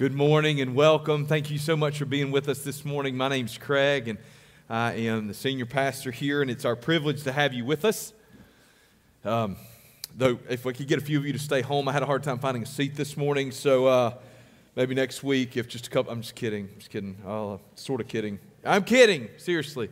Good 0.00 0.14
morning 0.14 0.62
and 0.62 0.74
welcome. 0.74 1.26
Thank 1.26 1.50
you 1.50 1.58
so 1.58 1.76
much 1.76 1.98
for 1.98 2.06
being 2.06 2.30
with 2.30 2.48
us 2.48 2.64
this 2.64 2.86
morning. 2.86 3.18
My 3.18 3.28
name's 3.28 3.58
Craig, 3.58 4.08
and 4.08 4.18
I 4.70 4.92
am 4.92 5.28
the 5.28 5.34
senior 5.34 5.66
pastor 5.66 6.10
here, 6.10 6.40
and 6.40 6.50
it's 6.50 6.64
our 6.64 6.74
privilege 6.74 7.22
to 7.24 7.32
have 7.32 7.52
you 7.52 7.66
with 7.66 7.84
us. 7.84 8.14
Um, 9.26 9.56
though, 10.16 10.38
if 10.48 10.64
we 10.64 10.72
could 10.72 10.88
get 10.88 10.96
a 10.96 11.04
few 11.04 11.18
of 11.18 11.26
you 11.26 11.34
to 11.34 11.38
stay 11.38 11.60
home, 11.60 11.86
I 11.86 11.92
had 11.92 12.02
a 12.02 12.06
hard 12.06 12.22
time 12.22 12.38
finding 12.38 12.62
a 12.62 12.66
seat 12.66 12.96
this 12.96 13.14
morning, 13.14 13.52
so 13.52 13.88
uh, 13.88 14.14
maybe 14.74 14.94
next 14.94 15.22
week, 15.22 15.58
if 15.58 15.68
just 15.68 15.88
a 15.88 15.90
couple, 15.90 16.10
I'm 16.10 16.22
just 16.22 16.34
kidding, 16.34 16.70
I'm 16.72 16.78
just 16.78 16.90
kidding, 16.90 17.18
uh, 17.26 17.58
sort 17.74 18.00
of 18.00 18.08
kidding. 18.08 18.38
I'm 18.64 18.84
kidding, 18.84 19.28
seriously. 19.36 19.90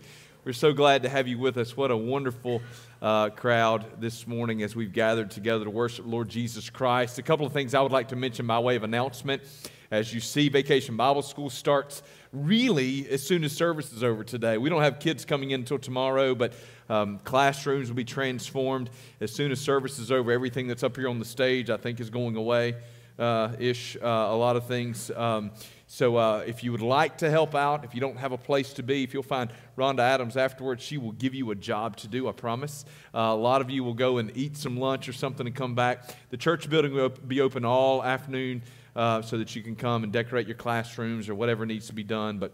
We're 0.49 0.55
so 0.55 0.73
glad 0.73 1.03
to 1.03 1.11
have 1.11 1.29
you 1.29 1.39
with 1.39 1.59
us. 1.59 1.77
What 1.77 1.91
a 1.91 1.97
wonderful 1.99 2.63
uh, 3.03 3.29
crowd 3.29 4.01
this 4.01 4.27
morning 4.27 4.63
as 4.63 4.75
we've 4.75 4.95
gathered 4.95 5.31
together 5.31 5.65
to 5.65 5.71
worship 5.71 6.07
Lord 6.09 6.31
Jesus 6.31 6.71
Christ. 6.71 7.19
A 7.19 7.23
couple 7.23 7.45
of 7.45 7.53
things 7.53 7.75
I 7.75 7.83
would 7.83 7.93
like 7.93 8.09
to 8.09 8.17
mention 8.17 8.47
by 8.47 8.59
way 8.59 8.75
of 8.75 8.83
announcement. 8.83 9.43
As 9.91 10.15
you 10.15 10.21
see, 10.21 10.49
Vacation 10.49 10.97
Bible 10.97 11.21
School 11.21 11.51
starts 11.51 12.03
really 12.33 13.07
as 13.11 13.23
soon 13.23 13.45
as 13.45 13.53
service 13.53 13.93
is 13.93 14.03
over 14.03 14.25
today. 14.25 14.57
We 14.57 14.71
don't 14.71 14.81
have 14.81 15.01
kids 15.01 15.27
coming 15.27 15.51
in 15.51 15.61
until 15.61 15.79
tomorrow, 15.79 16.35
but 16.35 16.55
um, 16.89 17.19
classrooms 17.25 17.91
will 17.91 17.97
be 17.97 18.05
transformed 18.05 18.89
as 19.21 19.31
soon 19.31 19.53
as 19.53 19.61
service 19.61 19.99
is 19.99 20.11
over. 20.11 20.33
Everything 20.33 20.67
that's 20.67 20.83
up 20.83 20.97
here 20.97 21.11
on 21.11 21.19
the 21.19 21.27
stage, 21.27 21.69
I 21.69 21.77
think, 21.77 22.01
is 22.01 22.09
going 22.09 22.37
away 22.37 22.75
uh, 23.19 23.53
ish, 23.59 23.97
uh, 23.97 24.07
a 24.07 24.37
lot 24.37 24.57
of 24.57 24.67
things. 24.67 25.11
Um, 25.11 25.51
so 25.91 26.17
uh, 26.17 26.45
if 26.47 26.63
you 26.63 26.71
would 26.71 26.83
like 26.83 27.17
to 27.19 27.31
help 27.31 27.55
out, 27.55 27.83
if 27.83 27.95
you 27.95 28.01
don't 28.01 28.19
have 28.19 28.33
a 28.33 28.37
place 28.37 28.75
to 28.75 28.83
be, 28.83 29.03
if 29.05 29.15
you'll 29.15 29.23
find 29.23 29.51
Rhonda 29.79 30.01
Adams 30.01 30.37
afterwards, 30.37 30.83
she 30.83 30.99
will 30.99 31.13
give 31.13 31.35
you 31.35 31.51
a 31.51 31.55
job 31.55 31.97
to 31.97 32.09
do, 32.09 32.29
I 32.29 32.33
promise. 32.33 32.85
Uh, 33.15 33.21
a 33.21 33.35
lot 33.35 33.63
of 33.63 33.71
you 33.71 33.83
will 33.83 33.95
go 33.95 34.19
and 34.19 34.31
eat 34.37 34.59
some 34.59 34.77
lunch 34.77 35.09
or 35.09 35.15
something 35.15 35.47
and 35.47 35.57
come 35.57 35.75
back. 35.75 36.15
The 36.29 36.37
church 36.37 36.69
building 36.69 36.93
will 36.93 37.09
be 37.09 37.41
open 37.41 37.65
all 37.65 38.05
afternoon 38.05 38.63
uh, 38.95 39.23
so 39.23 39.39
that 39.39 39.57
you 39.57 39.63
can 39.63 39.77
come 39.77 40.05
and 40.05 40.13
decorate 40.13 40.47
your 40.47 40.57
classrooms 40.57 41.27
or 41.27 41.35
whatever 41.35 41.65
needs 41.65 41.87
to 41.87 41.95
be 41.95 42.05
done. 42.05 42.39
But 42.39 42.53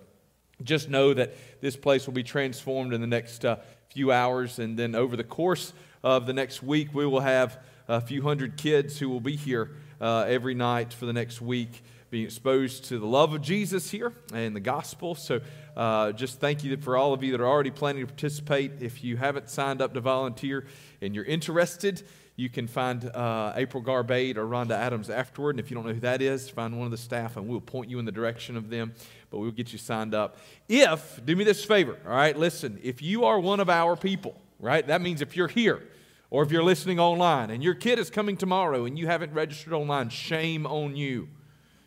just 0.62 0.88
know 0.88 1.12
that 1.12 1.34
this 1.60 1.76
place 1.76 2.06
will 2.06 2.14
be 2.14 2.22
transformed 2.22 2.94
in 2.94 3.00
the 3.00 3.06
next 3.08 3.44
uh, 3.44 3.56
few 3.88 4.12
hours. 4.12 4.60
And 4.60 4.78
then 4.78 4.94
over 4.94 5.16
the 5.16 5.24
course 5.24 5.72
of 6.04 6.26
the 6.26 6.32
next 6.32 6.62
week, 6.62 6.94
we 6.94 7.04
will 7.04 7.18
have 7.18 7.58
a 7.88 8.00
few 8.00 8.22
hundred 8.22 8.56
kids 8.56 8.98
who 8.98 9.08
will 9.08 9.20
be 9.20 9.34
here 9.34 9.72
uh, 10.00 10.24
every 10.28 10.54
night 10.54 10.92
for 10.92 11.06
the 11.06 11.12
next 11.12 11.40
week, 11.40 11.82
being 12.14 12.26
exposed 12.26 12.84
to 12.84 13.00
the 13.00 13.06
love 13.06 13.34
of 13.34 13.42
Jesus 13.42 13.90
here 13.90 14.12
and 14.32 14.54
the 14.54 14.60
gospel. 14.60 15.16
So 15.16 15.40
uh, 15.76 16.12
just 16.12 16.38
thank 16.38 16.62
you 16.62 16.76
for 16.76 16.96
all 16.96 17.12
of 17.12 17.24
you 17.24 17.32
that 17.32 17.40
are 17.40 17.48
already 17.48 17.72
planning 17.72 18.02
to 18.02 18.06
participate. 18.06 18.70
If 18.78 19.02
you 19.02 19.16
haven't 19.16 19.50
signed 19.50 19.82
up 19.82 19.94
to 19.94 20.00
volunteer 20.00 20.64
and 21.02 21.12
you're 21.12 21.24
interested, 21.24 22.04
you 22.36 22.48
can 22.48 22.68
find 22.68 23.04
uh, 23.04 23.54
April 23.56 23.82
Garbade 23.82 24.36
or 24.36 24.46
Rhonda 24.46 24.76
Adams 24.76 25.10
afterward. 25.10 25.56
And 25.56 25.58
if 25.58 25.72
you 25.72 25.74
don't 25.74 25.84
know 25.84 25.92
who 25.92 25.98
that 26.02 26.22
is, 26.22 26.48
find 26.48 26.78
one 26.78 26.84
of 26.84 26.92
the 26.92 26.96
staff 26.96 27.36
and 27.36 27.48
we'll 27.48 27.60
point 27.60 27.90
you 27.90 27.98
in 27.98 28.04
the 28.04 28.12
direction 28.12 28.56
of 28.56 28.70
them. 28.70 28.94
But 29.30 29.40
we'll 29.40 29.50
get 29.50 29.72
you 29.72 29.78
signed 29.80 30.14
up. 30.14 30.36
If, 30.68 31.20
do 31.26 31.34
me 31.34 31.42
this 31.42 31.64
favor, 31.64 31.98
all 32.06 32.12
right, 32.12 32.38
listen, 32.38 32.78
if 32.80 33.02
you 33.02 33.24
are 33.24 33.40
one 33.40 33.58
of 33.58 33.68
our 33.68 33.96
people, 33.96 34.40
right, 34.60 34.86
that 34.86 35.00
means 35.00 35.20
if 35.20 35.36
you're 35.36 35.48
here 35.48 35.82
or 36.30 36.44
if 36.44 36.52
you're 36.52 36.62
listening 36.62 37.00
online 37.00 37.50
and 37.50 37.60
your 37.60 37.74
kid 37.74 37.98
is 37.98 38.08
coming 38.08 38.36
tomorrow 38.36 38.84
and 38.84 38.96
you 38.96 39.08
haven't 39.08 39.32
registered 39.32 39.72
online, 39.72 40.10
shame 40.10 40.64
on 40.64 40.94
you. 40.94 41.26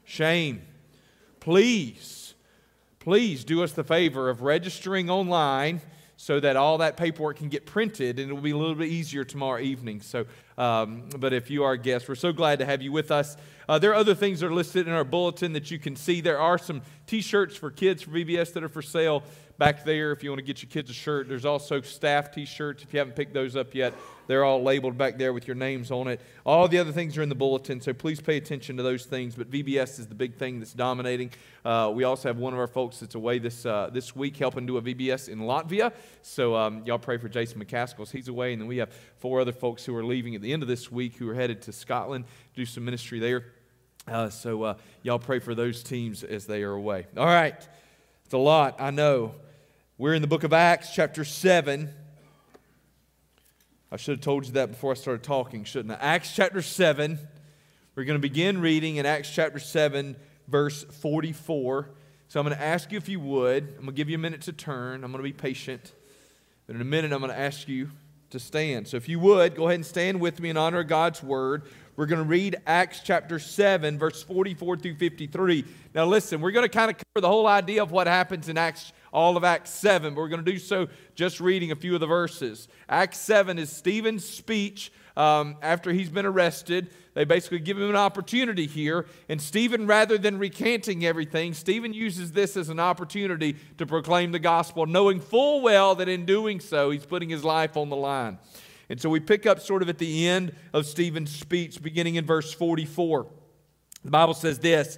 Shame. 0.07 0.61
Please, 1.41 2.33
please 2.99 3.43
do 3.43 3.61
us 3.61 3.73
the 3.73 3.83
favor 3.83 4.29
of 4.29 4.41
registering 4.41 5.09
online 5.09 5.81
so 6.15 6.39
that 6.39 6.55
all 6.55 6.77
that 6.77 6.95
paperwork 6.95 7.35
can 7.37 7.49
get 7.49 7.65
printed 7.65 8.17
and 8.17 8.31
it 8.31 8.33
will 8.33 8.41
be 8.41 8.51
a 8.51 8.57
little 8.57 8.73
bit 8.73 8.87
easier 8.87 9.25
tomorrow 9.25 9.59
evening. 9.59 9.99
So, 9.99 10.25
um, 10.57 11.09
but 11.17 11.33
if 11.33 11.49
you 11.49 11.65
are 11.65 11.73
a 11.73 11.77
guest, 11.77 12.07
we're 12.07 12.15
so 12.15 12.31
glad 12.31 12.59
to 12.59 12.65
have 12.65 12.81
you 12.81 12.93
with 12.93 13.11
us. 13.11 13.35
Uh, 13.67 13.79
there 13.79 13.91
are 13.91 13.95
other 13.95 14.15
things 14.15 14.39
that 14.39 14.47
are 14.47 14.53
listed 14.53 14.87
in 14.87 14.93
our 14.93 15.03
bulletin 15.03 15.51
that 15.51 15.71
you 15.71 15.77
can 15.77 15.97
see. 15.97 16.21
There 16.21 16.39
are 16.39 16.57
some 16.57 16.83
t 17.05 17.19
shirts 17.19 17.57
for 17.57 17.69
kids 17.69 18.03
for 18.03 18.11
VBS 18.11 18.53
that 18.53 18.63
are 18.63 18.69
for 18.69 18.81
sale 18.81 19.23
back 19.57 19.83
there 19.83 20.11
if 20.11 20.23
you 20.23 20.29
want 20.29 20.39
to 20.39 20.45
get 20.45 20.61
your 20.61 20.69
kids 20.69 20.89
a 20.89 20.93
shirt. 20.93 21.27
There's 21.27 21.45
also 21.45 21.81
staff 21.81 22.31
t 22.31 22.45
shirts 22.45 22.83
if 22.83 22.93
you 22.93 22.99
haven't 22.99 23.15
picked 23.15 23.33
those 23.33 23.55
up 23.55 23.73
yet. 23.73 23.93
They're 24.27 24.43
all 24.43 24.61
labeled 24.61 24.97
back 24.97 25.17
there 25.17 25.31
with 25.31 25.47
your 25.47 25.55
names 25.55 25.89
on 25.89 26.07
it. 26.07 26.19
All 26.45 26.67
the 26.67 26.77
other 26.79 26.91
things 26.91 27.17
are 27.17 27.21
in 27.21 27.29
the 27.29 27.35
bulletin, 27.35 27.79
so 27.79 27.93
please 27.93 28.19
pay 28.19 28.35
attention 28.35 28.75
to 28.77 28.83
those 28.83 29.05
things. 29.05 29.35
But 29.35 29.49
VBS 29.49 29.99
is 29.99 30.07
the 30.07 30.15
big 30.15 30.35
thing 30.35 30.59
that's 30.59 30.73
dominating. 30.73 31.31
Uh, 31.63 31.91
we 31.93 32.03
also 32.03 32.27
have 32.27 32.37
one 32.37 32.53
of 32.53 32.59
our 32.59 32.67
folks 32.67 32.99
that's 32.99 33.15
away 33.15 33.39
this, 33.39 33.65
uh, 33.65 33.89
this 33.91 34.15
week 34.15 34.35
helping 34.35 34.65
do 34.65 34.77
a 34.77 34.81
VBS 34.81 35.29
in 35.29 35.39
Latvia. 35.39 35.93
So 36.21 36.55
um, 36.55 36.83
y'all 36.85 36.99
pray 36.99 37.17
for 37.17 37.29
Jason 37.29 37.63
McCaskill 37.63 38.09
he's 38.11 38.27
away. 38.27 38.53
And 38.53 38.61
then 38.61 38.67
we 38.67 38.77
have 38.77 38.93
four 39.17 39.39
other 39.39 39.51
folks 39.53 39.85
who 39.85 39.95
are 39.95 40.03
leaving 40.03 40.35
at 40.35 40.41
the 40.41 40.51
end 40.51 40.61
of 40.61 40.67
this 40.67 40.91
week 40.91 41.15
who 41.15 41.29
are 41.29 41.35
headed 41.35 41.61
to 41.63 41.71
Scotland, 41.71 42.25
to 42.25 42.61
do 42.61 42.65
some 42.65 42.83
ministry 42.83 43.19
there. 43.19 43.45
Uh, 44.07 44.29
so 44.29 44.63
uh, 44.63 44.73
y'all 45.03 45.19
pray 45.19 45.39
for 45.39 45.55
those 45.55 45.83
teams 45.83 46.23
as 46.23 46.45
they 46.45 46.63
are 46.63 46.73
away. 46.73 47.07
All 47.17 47.25
right. 47.25 47.55
It's 48.25 48.33
a 48.33 48.37
lot, 48.37 48.75
I 48.79 48.91
know. 48.91 49.35
We're 49.99 50.13
in 50.13 50.21
the 50.21 50.27
book 50.27 50.43
of 50.43 50.53
Acts, 50.53 50.91
chapter 50.93 51.25
7. 51.25 51.89
I 53.91 53.97
should 53.97 54.17
have 54.17 54.21
told 54.21 54.45
you 54.45 54.51
that 54.51 54.69
before 54.69 54.91
I 54.91 54.93
started 54.93 55.23
talking, 55.23 55.63
shouldn't 55.63 55.91
I? 55.91 55.97
Acts 55.99 56.35
chapter 56.35 56.61
7. 56.61 57.17
We're 57.95 58.03
going 58.03 58.15
to 58.15 58.21
begin 58.21 58.61
reading 58.61 58.97
in 58.97 59.07
Acts 59.07 59.33
chapter 59.33 59.57
7, 59.57 60.15
verse 60.47 60.83
44. 60.83 61.89
So 62.27 62.39
I'm 62.39 62.45
going 62.45 62.55
to 62.55 62.63
ask 62.63 62.91
you 62.91 62.99
if 62.99 63.09
you 63.09 63.19
would. 63.19 63.69
I'm 63.69 63.73
going 63.73 63.85
to 63.87 63.91
give 63.93 64.07
you 64.07 64.17
a 64.17 64.19
minute 64.19 64.41
to 64.41 64.53
turn. 64.53 65.03
I'm 65.03 65.11
going 65.11 65.23
to 65.23 65.27
be 65.27 65.33
patient. 65.33 65.93
But 66.67 66.75
in 66.75 66.81
a 66.83 66.85
minute, 66.85 67.11
I'm 67.11 67.19
going 67.19 67.31
to 67.31 67.39
ask 67.39 67.67
you 67.67 67.89
to 68.29 68.39
stand. 68.39 68.87
So 68.87 68.97
if 68.97 69.09
you 69.09 69.19
would, 69.21 69.55
go 69.55 69.63
ahead 69.63 69.77
and 69.77 69.85
stand 69.85 70.21
with 70.21 70.39
me 70.39 70.51
in 70.51 70.57
honor 70.57 70.81
of 70.81 70.87
God's 70.87 71.23
word. 71.23 71.63
We're 71.95 72.05
going 72.05 72.21
to 72.21 72.29
read 72.29 72.57
Acts 72.67 73.01
chapter 73.03 73.39
7, 73.39 73.97
verse 73.97 74.21
44 74.21 74.77
through 74.77 74.97
53. 74.97 75.65
Now, 75.95 76.05
listen, 76.05 76.39
we're 76.39 76.51
going 76.51 76.65
to 76.65 76.69
kind 76.69 76.91
of 76.91 76.97
cover 76.97 77.21
the 77.21 77.27
whole 77.27 77.47
idea 77.47 77.81
of 77.81 77.89
what 77.89 78.05
happens 78.05 78.47
in 78.47 78.59
Acts 78.59 78.93
all 79.11 79.37
of 79.37 79.43
Acts 79.43 79.71
7, 79.71 80.13
but 80.13 80.21
we're 80.21 80.29
going 80.29 80.43
to 80.43 80.51
do 80.51 80.59
so 80.59 80.87
just 81.15 81.39
reading 81.39 81.71
a 81.71 81.75
few 81.75 81.93
of 81.93 81.99
the 81.99 82.07
verses. 82.07 82.67
Acts 82.89 83.19
7 83.19 83.57
is 83.57 83.71
Stephen's 83.71 84.25
speech 84.25 84.91
um, 85.15 85.57
after 85.61 85.91
he's 85.91 86.09
been 86.09 86.25
arrested. 86.25 86.89
They 87.13 87.25
basically 87.25 87.59
give 87.59 87.77
him 87.77 87.89
an 87.89 87.95
opportunity 87.95 88.67
here. 88.67 89.07
And 89.27 89.41
Stephen, 89.41 89.87
rather 89.87 90.17
than 90.17 90.37
recanting 90.37 91.05
everything, 91.05 91.53
Stephen 91.53 91.93
uses 91.93 92.31
this 92.31 92.55
as 92.55 92.69
an 92.69 92.79
opportunity 92.79 93.55
to 93.79 93.85
proclaim 93.87 94.31
the 94.31 94.39
gospel, 94.39 94.85
knowing 94.85 95.19
full 95.19 95.61
well 95.61 95.95
that 95.95 96.07
in 96.07 96.25
doing 96.25 96.59
so, 96.59 96.91
he's 96.91 97.05
putting 97.05 97.29
his 97.29 97.43
life 97.43 97.75
on 97.75 97.89
the 97.89 97.95
line. 97.95 98.37
And 98.89 99.01
so 99.01 99.09
we 99.09 99.19
pick 99.19 99.45
up 99.45 99.59
sort 99.59 99.81
of 99.81 99.89
at 99.89 99.97
the 99.97 100.27
end 100.27 100.53
of 100.73 100.85
Stephen's 100.85 101.35
speech, 101.35 101.81
beginning 101.81 102.15
in 102.15 102.25
verse 102.25 102.53
44. 102.53 103.27
The 104.03 104.11
Bible 104.11 104.33
says 104.33 104.59
this 104.59 104.97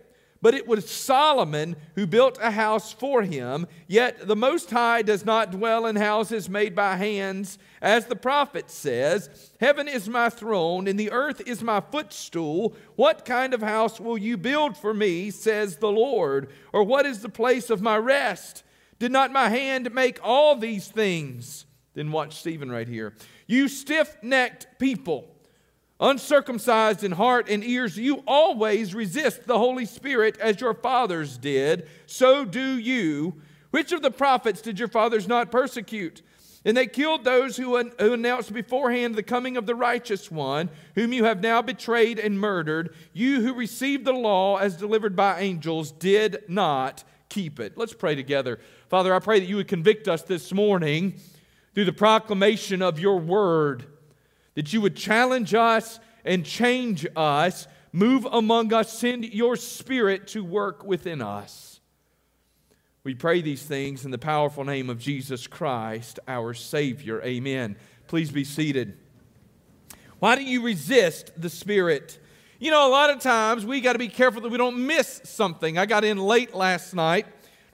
But 0.41 0.55
it 0.55 0.67
was 0.67 0.89
Solomon 0.89 1.75
who 1.93 2.07
built 2.07 2.39
a 2.41 2.49
house 2.49 2.91
for 2.91 3.21
him. 3.21 3.67
Yet 3.87 4.27
the 4.27 4.35
Most 4.35 4.71
High 4.71 5.03
does 5.03 5.23
not 5.23 5.51
dwell 5.51 5.85
in 5.85 5.95
houses 5.95 6.49
made 6.49 6.73
by 6.73 6.95
hands. 6.95 7.59
As 7.79 8.07
the 8.07 8.15
prophet 8.15 8.71
says, 8.71 9.51
Heaven 9.59 9.87
is 9.87 10.09
my 10.09 10.29
throne, 10.29 10.87
and 10.87 10.99
the 10.99 11.11
earth 11.11 11.41
is 11.45 11.61
my 11.61 11.79
footstool. 11.79 12.75
What 12.95 13.23
kind 13.23 13.53
of 13.53 13.61
house 13.61 13.99
will 13.99 14.17
you 14.17 14.35
build 14.35 14.75
for 14.75 14.95
me, 14.95 15.29
says 15.29 15.77
the 15.77 15.91
Lord? 15.91 16.49
Or 16.73 16.83
what 16.83 17.05
is 17.05 17.21
the 17.21 17.29
place 17.29 17.69
of 17.69 17.81
my 17.81 17.97
rest? 17.97 18.63
Did 18.97 19.11
not 19.11 19.31
my 19.31 19.49
hand 19.49 19.93
make 19.93 20.19
all 20.23 20.55
these 20.55 20.87
things? 20.87 21.65
Then 21.93 22.11
watch 22.11 22.35
Stephen 22.37 22.71
right 22.71 22.87
here. 22.87 23.13
You 23.45 23.67
stiff 23.67 24.15
necked 24.23 24.79
people 24.79 25.30
uncircumcised 26.01 27.03
in 27.03 27.13
heart 27.13 27.47
and 27.47 27.63
ears, 27.63 27.95
you 27.95 28.23
always 28.25 28.95
resist 28.95 29.45
the 29.45 29.57
Holy 29.57 29.85
Spirit 29.85 30.37
as 30.39 30.59
your 30.59 30.73
fathers 30.73 31.37
did. 31.37 31.87
So 32.07 32.43
do 32.43 32.77
you. 32.77 33.35
Which 33.69 33.91
of 33.91 34.01
the 34.01 34.11
prophets 34.11 34.61
did 34.61 34.79
your 34.79 34.87
fathers 34.87 35.27
not 35.27 35.51
persecute? 35.51 36.21
And 36.65 36.75
they 36.75 36.87
killed 36.87 37.23
those 37.23 37.57
who, 37.57 37.77
who 37.77 38.13
announced 38.13 38.53
beforehand 38.53 39.15
the 39.15 39.23
coming 39.23 39.57
of 39.57 39.65
the 39.65 39.75
righteous 39.75 40.29
one, 40.29 40.69
whom 40.95 41.13
you 41.13 41.23
have 41.23 41.41
now 41.41 41.61
betrayed 41.61 42.19
and 42.19 42.39
murdered. 42.39 42.93
You 43.13 43.41
who 43.41 43.53
received 43.53 44.05
the 44.05 44.13
law 44.13 44.57
as 44.57 44.75
delivered 44.75 45.15
by 45.15 45.39
angels 45.39 45.91
did 45.91 46.43
not 46.47 47.03
keep 47.29 47.59
it. 47.59 47.77
Let's 47.77 47.93
pray 47.93 48.13
together. 48.13 48.59
Father, 48.89 49.13
I 49.13 49.19
pray 49.19 49.39
that 49.39 49.47
you 49.47 49.55
would 49.55 49.67
convict 49.67 50.07
us 50.07 50.21
this 50.21 50.53
morning 50.53 51.15
through 51.73 51.85
the 51.85 51.93
proclamation 51.93 52.81
of 52.81 52.99
your 52.99 53.17
word 53.17 53.85
that 54.55 54.73
you 54.73 54.81
would 54.81 54.95
challenge 54.95 55.53
us 55.53 55.99
and 56.25 56.45
change 56.45 57.05
us, 57.15 57.67
move 57.91 58.25
among 58.31 58.73
us, 58.73 58.91
send 58.91 59.25
your 59.25 59.55
spirit 59.55 60.27
to 60.29 60.43
work 60.43 60.83
within 60.83 61.21
us. 61.21 61.79
We 63.03 63.15
pray 63.15 63.41
these 63.41 63.63
things 63.63 64.05
in 64.05 64.11
the 64.11 64.19
powerful 64.19 64.63
name 64.63 64.89
of 64.89 64.99
Jesus 64.99 65.47
Christ, 65.47 66.19
our 66.27 66.53
Savior. 66.53 67.21
Amen. 67.23 67.75
Please 68.07 68.29
be 68.29 68.43
seated. 68.43 68.97
Why 70.19 70.35
do 70.35 70.43
you 70.43 70.61
resist 70.61 71.31
the 71.35 71.49
Spirit? 71.49 72.19
You 72.59 72.69
know, 72.69 72.87
a 72.87 72.91
lot 72.91 73.09
of 73.09 73.19
times 73.19 73.65
we 73.65 73.81
got 73.81 73.93
to 73.93 73.99
be 73.99 74.07
careful 74.07 74.39
that 74.41 74.51
we 74.51 74.57
don't 74.59 74.85
miss 74.85 75.19
something. 75.23 75.79
I 75.79 75.87
got 75.87 76.03
in 76.03 76.19
late 76.19 76.53
last 76.53 76.93
night, 76.93 77.25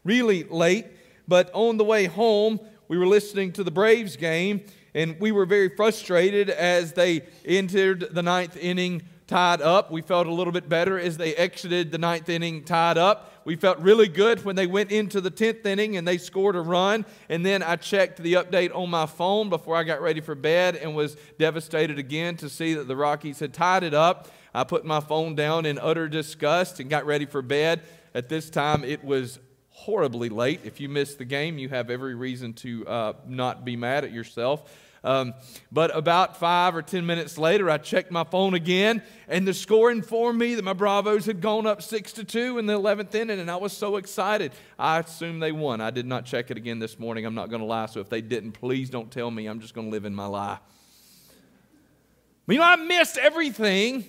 really 0.06 0.46
late, 0.46 0.86
but 1.28 1.52
on 1.54 1.76
the 1.76 1.84
way 1.84 2.06
home, 2.06 2.62
we 2.88 2.98
were 2.98 3.06
listening 3.06 3.52
to 3.54 3.66
the 3.66 3.72
Braves 3.72 4.16
game, 4.16 4.64
and 4.98 5.20
we 5.20 5.32
were 5.32 5.46
very 5.46 5.70
frustrated 5.70 6.50
as 6.50 6.94
they 6.94 7.22
entered 7.46 8.08
the 8.16 8.24
ninth 8.24 8.58
inning 8.58 9.04
tied 9.28 9.62
up. 9.62 9.92
We 9.92 10.02
felt 10.02 10.26
a 10.26 10.34
little 10.34 10.52
bit 10.52 10.68
better 10.68 10.98
as 10.98 11.18
they 11.18 11.36
exited 11.36 11.92
the 11.92 12.00
ninth 12.00 12.28
inning 12.30 12.64
tied 12.64 12.98
up. 12.98 13.32
We 13.46 13.58
felt 13.58 13.78
really 13.78 14.08
good 14.08 14.44
when 14.44 14.56
they 14.56 14.66
went 14.66 14.92
into 14.92 15.22
the 15.22 15.30
10th 15.30 15.64
inning 15.68 15.98
and 15.98 16.08
they 16.08 16.18
scored 16.18 16.56
a 16.56 16.62
run. 16.62 17.06
And 17.30 17.46
then 17.46 17.62
I 17.62 17.76
checked 17.76 18.18
the 18.18 18.34
update 18.34 18.76
on 18.76 18.90
my 18.90 19.06
phone 19.06 19.50
before 19.50 19.76
I 19.76 19.84
got 19.84 20.02
ready 20.02 20.20
for 20.20 20.34
bed 20.34 20.76
and 20.76 20.96
was 20.96 21.16
devastated 21.38 22.00
again 22.00 22.36
to 22.38 22.50
see 22.50 22.74
that 22.74 22.88
the 22.88 22.96
Rockies 22.96 23.40
had 23.40 23.54
tied 23.54 23.84
it 23.84 23.94
up. 23.94 24.30
I 24.52 24.64
put 24.64 24.84
my 24.84 25.00
phone 25.00 25.36
down 25.36 25.68
in 25.68 25.78
utter 25.78 26.08
disgust 26.08 26.80
and 26.80 26.90
got 26.90 27.06
ready 27.06 27.28
for 27.28 27.44
bed. 27.44 27.84
At 28.16 28.30
this 28.30 28.50
time, 28.50 28.84
it 28.84 29.04
was 29.04 29.38
horribly 29.70 30.30
late. 30.30 30.62
If 30.64 30.80
you 30.80 30.90
missed 30.90 31.20
the 31.20 31.26
game, 31.26 31.60
you 31.60 31.70
have 31.70 31.92
every 31.92 32.16
reason 32.16 32.54
to 32.54 32.88
uh, 32.88 33.14
not 33.28 33.64
be 33.64 33.76
mad 33.76 34.04
at 34.04 34.12
yourself. 34.12 34.74
Um, 35.04 35.34
but 35.72 35.96
about 35.96 36.38
five 36.38 36.76
or 36.76 36.82
ten 36.82 37.06
minutes 37.06 37.38
later, 37.38 37.70
I 37.70 37.78
checked 37.78 38.12
my 38.12 38.24
phone 38.24 38.54
again, 38.54 39.02
and 39.28 39.48
the 39.48 39.54
score 39.54 39.92
informed 39.92 40.40
me 40.40 40.56
that 40.56 40.64
my 40.64 40.74
Bravos 40.74 41.26
had 41.26 41.42
gone 41.42 41.66
up 41.66 41.82
six 41.82 42.14
to 42.14 42.24
two 42.24 42.58
in 42.58 42.66
the 42.66 42.74
11th 42.74 43.14
inning, 43.16 43.40
and 43.40 43.50
I 43.50 43.56
was 43.58 43.74
so 43.74 43.98
excited. 43.98 44.52
I 44.78 45.00
assumed 45.00 45.42
they 45.42 45.52
won. 45.52 45.82
I 45.82 45.92
did 45.92 46.06
not 46.06 46.26
check 46.26 46.52
it 46.52 46.58
again 46.58 46.80
this 46.80 47.00
morning. 47.00 47.26
I'm 47.26 47.36
not 47.36 47.50
going 47.50 47.62
to 47.62 47.66
lie. 47.68 47.86
So 47.86 48.00
if 48.00 48.10
they 48.10 48.22
didn't, 48.22 48.54
please 48.54 48.90
don't 48.90 49.12
tell 49.12 49.32
me. 49.32 49.46
I'm 49.48 49.60
just 49.60 49.74
going 49.74 49.88
to 49.88 49.92
live 49.92 50.06
in 50.06 50.16
my 50.16 50.26
lie. 50.26 50.60
But 52.46 52.54
you 52.54 52.60
know, 52.60 52.66
I 52.66 52.78
missed 52.78 53.18
everything. 53.18 54.06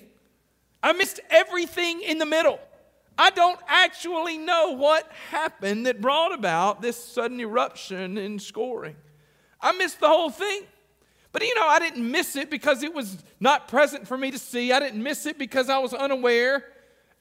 I 0.83 0.93
missed 0.93 1.21
everything 1.29 2.03
in 2.03 2.19
the 2.19 2.27
middle. 2.27 2.61
I 3.19 3.31
don't 3.31 3.59
actually 3.67 4.39
know 4.39 4.77
what 4.77 5.11
happened 5.31 5.87
that 5.87 6.01
brought 6.01 6.33
about 6.33 6.81
this 6.81 6.97
sudden 6.97 7.41
eruption 7.41 8.17
in 8.17 8.39
scoring. 8.39 8.95
I 9.61 9.73
missed 9.73 9.99
the 9.99 10.07
whole 10.07 10.31
thing. 10.31 10.63
But 11.33 11.43
you 11.43 11.55
know, 11.55 11.67
I 11.67 11.79
didn't 11.79 12.11
miss 12.11 12.37
it 12.37 12.51
because 12.51 12.83
it 12.83 12.95
was 12.95 13.19
not 13.39 13.69
present 13.69 14.09
for 14.09 14.17
me 14.17 14.31
to 14.31 14.39
see. 14.39 14.73
I 14.73 14.81
didn't 14.81 15.03
miss 15.03 15.27
it 15.27 15.39
because 15.39 15.69
I 15.69 15.79
was 15.79 15.93
unaware. 15.93 16.65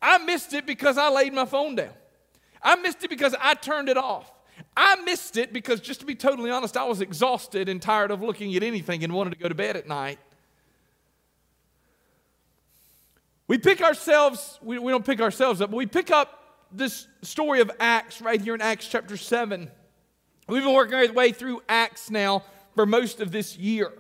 I 0.02 0.18
missed 0.20 0.54
it 0.54 0.66
because 0.66 0.98
I 0.98 1.10
laid 1.10 1.34
my 1.34 1.46
phone 1.46 1.76
down. 1.76 1.94
I 2.62 2.76
missed 2.78 3.04
it 3.04 3.10
because 3.10 3.36
I 3.40 3.54
turned 3.54 3.90
it 3.90 3.98
off. 3.98 4.32
I 4.76 4.96
missed 5.02 5.38
it 5.38 5.54
because, 5.54 5.80
just 5.80 6.00
to 6.00 6.06
be 6.06 6.16
totally 6.16 6.50
honest, 6.50 6.78
I 6.78 6.86
was 6.86 7.02
exhausted 7.02 7.70
and 7.70 7.82
tired 7.82 8.12
of 8.12 8.22
looking 8.22 8.56
at 8.56 8.64
anything 8.64 9.04
and 9.04 9.14
wanted 9.14 9.32
to 9.32 9.38
go 9.38 9.50
to 9.50 9.56
bed 9.56 9.76
at 9.76 9.88
night. 9.88 10.20
We 13.48 13.58
pick 13.58 13.82
ourselves, 13.82 14.60
we, 14.62 14.78
we 14.78 14.92
don't 14.92 15.06
pick 15.06 15.22
ourselves 15.22 15.62
up, 15.62 15.72
but 15.72 15.78
we 15.78 15.86
pick 15.86 16.12
up 16.12 16.66
this 16.72 17.08
story 17.22 17.62
of 17.62 17.72
Acts 17.80 18.22
right 18.22 18.42
here 18.42 18.54
in 18.54 18.62
Acts 18.62 18.88
chapter 18.88 19.16
7. 19.16 19.72
We've 20.48 20.64
been 20.64 20.74
working 20.74 20.96
our 20.96 21.12
way 21.14 21.32
through 21.32 21.62
Acts 21.70 22.10
now 22.10 22.44
for 22.78 22.86
most 22.86 23.22
of 23.22 23.32
this 23.32 23.58
year. 23.58 23.92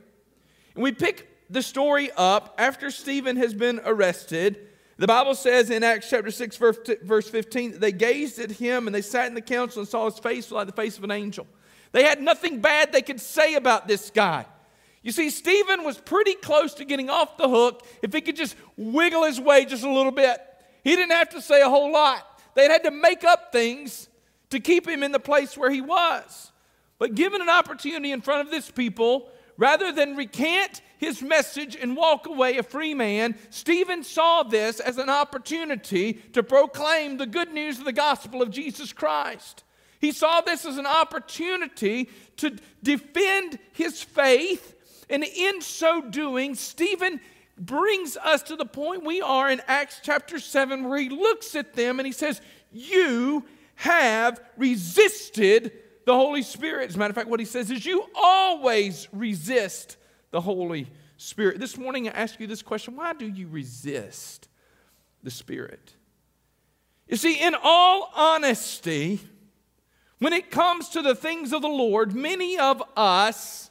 And 0.75 0.83
we 0.83 0.91
pick 0.91 1.27
the 1.50 1.63
story 1.63 2.12
up 2.15 2.53
after 2.59 2.91
Stephen 2.91 3.35
has 3.38 3.56
been 3.56 3.81
arrested. 3.83 4.68
The 4.97 5.07
Bible 5.07 5.33
says 5.33 5.71
in 5.71 5.81
Acts 5.81 6.12
chapter 6.12 6.29
6, 6.29 6.57
verse 7.01 7.27
15, 7.27 7.79
they 7.79 7.91
gazed 7.91 8.38
at 8.38 8.51
him 8.51 8.85
and 8.85 8.95
they 8.95 9.01
sat 9.01 9.25
in 9.29 9.33
the 9.33 9.41
council 9.41 9.79
and 9.79 9.89
saw 9.89 10.06
his 10.06 10.19
face 10.19 10.51
like 10.51 10.68
the 10.68 10.74
face 10.74 10.95
of 11.00 11.03
an 11.03 11.09
angel. 11.09 11.47
They 11.91 12.03
had 12.03 12.21
nothing 12.21 12.62
bad 12.62 12.91
they 12.91 13.01
could 13.01 13.19
say 13.19 13.56
about 13.56 13.88
this 13.88 14.12
guy. 14.12 14.45
You 15.01 15.12
see, 15.12 15.31
Stephen 15.31 15.83
was 15.83 15.97
pretty 15.97 16.35
close 16.35 16.75
to 16.75 16.85
getting 16.85 17.09
off 17.09 17.35
the 17.35 17.50
hook 17.50 17.83
if 18.03 18.13
he 18.13 18.21
could 18.21 18.35
just 18.35 18.56
wiggle 18.75 19.23
his 19.23 19.41
way 19.41 19.65
just 19.65 19.83
a 19.85 19.91
little 19.91 20.12
bit. 20.12 20.39
He 20.83 20.95
didn't 20.95 21.13
have 21.13 21.30
to 21.30 21.41
say 21.41 21.63
a 21.63 21.69
whole 21.69 21.91
lot. 21.91 22.41
They 22.53 22.65
had 22.65 22.83
to 22.83 22.91
make 22.91 23.23
up 23.23 23.51
things 23.51 24.07
to 24.51 24.59
keep 24.59 24.88
him 24.88 25.01
in 25.01 25.12
the 25.12 25.19
place 25.19 25.57
where 25.57 25.71
he 25.71 25.81
was. 25.81 26.51
But 26.99 27.15
given 27.15 27.41
an 27.41 27.49
opportunity 27.49 28.11
in 28.11 28.21
front 28.21 28.41
of 28.41 28.51
this 28.51 28.71
people, 28.71 29.29
rather 29.57 29.91
than 29.91 30.15
recant 30.15 30.81
his 30.97 31.21
message 31.21 31.75
and 31.75 31.95
walk 31.95 32.25
away 32.25 32.57
a 32.57 32.63
free 32.63 32.94
man, 32.94 33.35
Stephen 33.49 34.03
saw 34.03 34.44
this 34.44 34.79
as 34.79 34.97
an 34.97 35.09
opportunity 35.09 36.13
to 36.33 36.41
proclaim 36.41 37.17
the 37.17 37.25
good 37.25 37.53
news 37.53 37.79
of 37.79 37.85
the 37.85 37.94
gospel 37.94 38.41
of 38.41 38.49
Jesus 38.49 38.94
Christ. 38.94 39.63
He 39.99 40.11
saw 40.11 40.41
this 40.41 40.65
as 40.65 40.77
an 40.77 40.85
opportunity 40.85 42.09
to 42.38 42.57
defend 42.83 43.59
his 43.73 44.01
faith, 44.01 44.75
and 45.09 45.23
in 45.23 45.61
so 45.61 46.01
doing, 46.01 46.55
Stephen 46.55 47.19
brings 47.57 48.17
us 48.17 48.44
to 48.44 48.55
the 48.55 48.65
point 48.65 49.03
we 49.03 49.21
are 49.21 49.49
in 49.49 49.61
Acts 49.67 49.99
chapter 50.03 50.39
7, 50.39 50.88
where 50.88 50.99
he 50.99 51.09
looks 51.09 51.55
at 51.55 51.73
them 51.73 51.99
and 51.99 52.05
he 52.05 52.11
says, 52.11 52.41
You 52.71 53.45
have 53.75 54.39
resisted 54.57 55.71
the 56.07 56.15
Holy 56.15 56.42
Spirit. 56.42 56.89
As 56.89 56.95
a 56.95 57.00
matter 57.00 57.09
of 57.12 57.15
fact, 57.15 57.27
what 57.27 57.42
he 57.42 57.45
says 57.45 57.69
is, 57.69 57.86
You 57.86 58.06
always 58.15 59.09
resist 59.12 59.98
the 60.31 60.39
Holy 60.39 60.88
Spirit. 61.18 61.59
This 61.59 61.77
morning, 61.77 62.07
I 62.07 62.13
ask 62.13 62.39
you 62.39 62.48
this 62.48 62.62
question 62.62 62.95
why 62.95 63.12
do 63.12 63.27
you 63.27 63.50
resist 63.50 64.48
the 65.21 65.30
Spirit? 65.30 65.95
You 67.09 67.18
see, 67.18 67.36
in 67.36 67.56
all 67.62 68.09
honesty, 68.15 69.19
when 70.19 70.31
it 70.31 70.50
comes 70.50 70.88
to 70.89 71.01
the 71.01 71.13
things 71.13 71.51
of 71.51 71.62
the 71.62 71.68
Lord, 71.68 72.15
many 72.15 72.57
of 72.57 72.81
us 72.95 73.69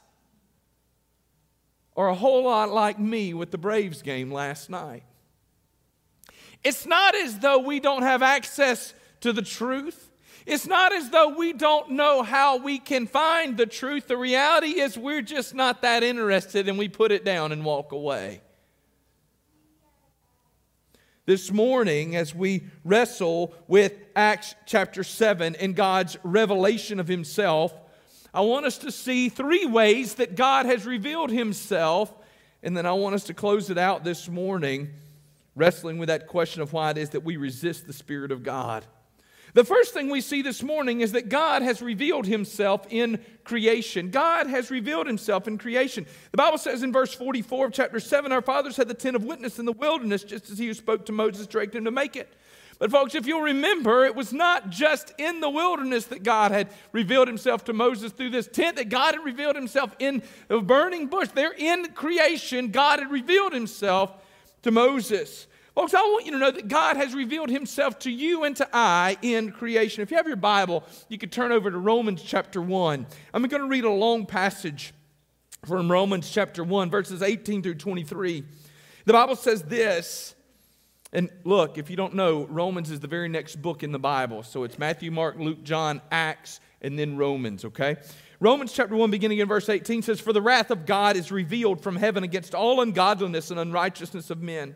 are 1.95 2.09
a 2.09 2.15
whole 2.15 2.43
lot 2.43 2.69
like 2.69 2.99
me 2.99 3.33
with 3.33 3.49
the 3.49 3.57
Braves 3.57 4.03
game 4.03 4.31
last 4.31 4.69
night. 4.69 5.03
It's 6.63 6.85
not 6.85 7.15
as 7.15 7.39
though 7.39 7.57
we 7.57 7.79
don't 7.79 8.03
have 8.03 8.21
access 8.21 8.93
to 9.21 9.33
the 9.33 9.41
truth. 9.41 10.06
It's 10.47 10.65
not 10.65 10.93
as 10.93 11.09
though 11.09 11.35
we 11.35 11.51
don't 11.51 11.91
know 11.91 12.23
how 12.23 12.55
we 12.55 12.79
can 12.79 13.05
find 13.05 13.57
the 13.57 13.65
truth. 13.65 14.07
The 14.07 14.15
reality 14.15 14.79
is 14.79 14.97
we're 14.97 15.21
just 15.21 15.53
not 15.53 15.81
that 15.81 16.03
interested 16.03 16.69
and 16.69 16.77
we 16.77 16.87
put 16.87 17.11
it 17.11 17.25
down 17.25 17.51
and 17.51 17.65
walk 17.65 17.91
away. 17.91 18.39
This 21.25 21.51
morning, 21.51 22.15
as 22.15 22.33
we 22.33 22.63
wrestle 22.85 23.53
with 23.67 23.91
Acts 24.15 24.55
chapter 24.65 25.03
7 25.03 25.53
and 25.57 25.75
God's 25.75 26.15
revelation 26.23 27.01
of 27.01 27.09
Himself, 27.09 27.73
I 28.33 28.39
want 28.39 28.65
us 28.65 28.77
to 28.77 28.91
see 28.91 29.27
three 29.27 29.65
ways 29.65 30.13
that 30.13 30.37
God 30.37 30.65
has 30.65 30.85
revealed 30.85 31.29
Himself. 31.29 32.13
And 32.63 32.77
then 32.77 32.85
I 32.85 32.93
want 32.93 33.15
us 33.15 33.25
to 33.25 33.33
close 33.33 33.69
it 33.69 33.77
out 33.77 34.05
this 34.05 34.29
morning, 34.29 34.91
wrestling 35.57 35.97
with 35.97 36.07
that 36.07 36.27
question 36.27 36.61
of 36.61 36.71
why 36.71 36.91
it 36.91 36.97
is 36.97 37.09
that 37.09 37.25
we 37.25 37.35
resist 37.35 37.85
the 37.85 37.91
Spirit 37.91 38.31
of 38.31 38.43
God. 38.43 38.85
The 39.53 39.63
first 39.63 39.93
thing 39.93 40.09
we 40.09 40.21
see 40.21 40.41
this 40.41 40.61
morning 40.61 41.01
is 41.01 41.13
that 41.13 41.29
God 41.29 41.61
has 41.61 41.81
revealed 41.81 42.25
himself 42.25 42.85
in 42.89 43.19
creation. 43.43 44.11
God 44.11 44.47
has 44.47 44.69
revealed 44.69 45.07
himself 45.07 45.47
in 45.47 45.57
creation. 45.57 46.05
The 46.31 46.37
Bible 46.37 46.57
says 46.57 46.83
in 46.83 46.91
verse 46.91 47.13
44 47.13 47.67
of 47.67 47.73
chapter 47.73 47.99
7 47.99 48.31
Our 48.31 48.41
fathers 48.41 48.77
had 48.77 48.87
the 48.87 48.93
tent 48.93 49.15
of 49.15 49.23
witness 49.23 49.57
in 49.57 49.65
the 49.65 49.71
wilderness, 49.71 50.23
just 50.23 50.49
as 50.49 50.57
he 50.57 50.67
who 50.67 50.73
spoke 50.73 51.05
to 51.05 51.11
Moses 51.11 51.47
directed 51.47 51.77
him 51.79 51.85
to 51.85 51.91
make 51.91 52.15
it. 52.15 52.33
But, 52.79 52.91
folks, 52.91 53.15
if 53.15 53.25
you'll 53.25 53.41
remember, 53.41 54.05
it 54.05 54.15
was 54.15 54.31
not 54.31 54.69
just 54.69 55.11
in 55.17 55.39
the 55.39 55.49
wilderness 55.49 56.05
that 56.05 56.21
God 56.21 56.51
had 56.51 56.69
revealed 56.91 57.27
himself 57.27 57.63
to 57.65 57.73
Moses 57.73 58.11
through 58.11 58.29
this 58.29 58.47
tent, 58.47 58.75
that 58.75 58.89
God 58.89 59.15
had 59.15 59.25
revealed 59.25 59.55
himself 59.55 59.95
in 59.97 60.21
the 60.47 60.61
burning 60.61 61.07
bush. 61.07 61.29
There 61.29 61.53
in 61.57 61.85
creation, 61.93 62.69
God 62.69 62.99
had 62.99 63.09
revealed 63.09 63.53
himself 63.53 64.11
to 64.61 64.69
Moses. 64.69 65.47
Folks, 65.77 65.93
I 65.93 66.01
want 66.01 66.25
you 66.25 66.31
to 66.31 66.39
know 66.39 66.49
that 66.49 66.69
God 66.69 66.97
has 66.97 67.13
revealed 67.13 67.51
himself 67.51 67.99
to 67.99 68.09
you 68.09 68.45
and 68.45 68.55
to 68.55 68.67
I 68.73 69.15
in 69.21 69.51
creation. 69.51 70.01
If 70.01 70.09
you 70.09 70.17
have 70.17 70.25
your 70.25 70.35
Bible, 70.35 70.83
you 71.07 71.19
could 71.19 71.31
turn 71.31 71.51
over 71.51 71.69
to 71.69 71.77
Romans 71.77 72.23
chapter 72.23 72.59
1. 72.59 73.05
I'm 73.31 73.43
going 73.43 73.61
to 73.61 73.67
read 73.67 73.83
a 73.83 73.91
long 73.91 74.25
passage 74.25 74.91
from 75.67 75.91
Romans 75.91 76.31
chapter 76.31 76.63
1, 76.63 76.89
verses 76.89 77.21
18 77.21 77.61
through 77.61 77.75
23. 77.75 78.43
The 79.05 79.13
Bible 79.13 79.35
says 79.35 79.61
this, 79.61 80.33
and 81.13 81.29
look, 81.43 81.77
if 81.77 81.91
you 81.91 81.95
don't 81.95 82.15
know, 82.15 82.47
Romans 82.47 82.89
is 82.89 82.99
the 82.99 83.07
very 83.07 83.29
next 83.29 83.61
book 83.61 83.83
in 83.83 83.91
the 83.91 83.99
Bible. 83.99 84.41
So 84.41 84.63
it's 84.63 84.79
Matthew, 84.79 85.11
Mark, 85.11 85.37
Luke, 85.37 85.61
John, 85.61 86.01
Acts, 86.09 86.59
and 86.81 86.97
then 86.97 87.17
Romans, 87.17 87.63
okay? 87.65 87.97
Romans 88.39 88.73
chapter 88.73 88.95
1, 88.95 89.11
beginning 89.11 89.37
in 89.37 89.47
verse 89.47 89.69
18 89.69 90.01
says, 90.01 90.19
For 90.19 90.33
the 90.33 90.41
wrath 90.41 90.71
of 90.71 90.87
God 90.87 91.15
is 91.15 91.31
revealed 91.31 91.81
from 91.81 91.97
heaven 91.97 92.23
against 92.23 92.55
all 92.55 92.81
ungodliness 92.81 93.51
and 93.51 93.59
unrighteousness 93.59 94.31
of 94.31 94.41
men 94.41 94.75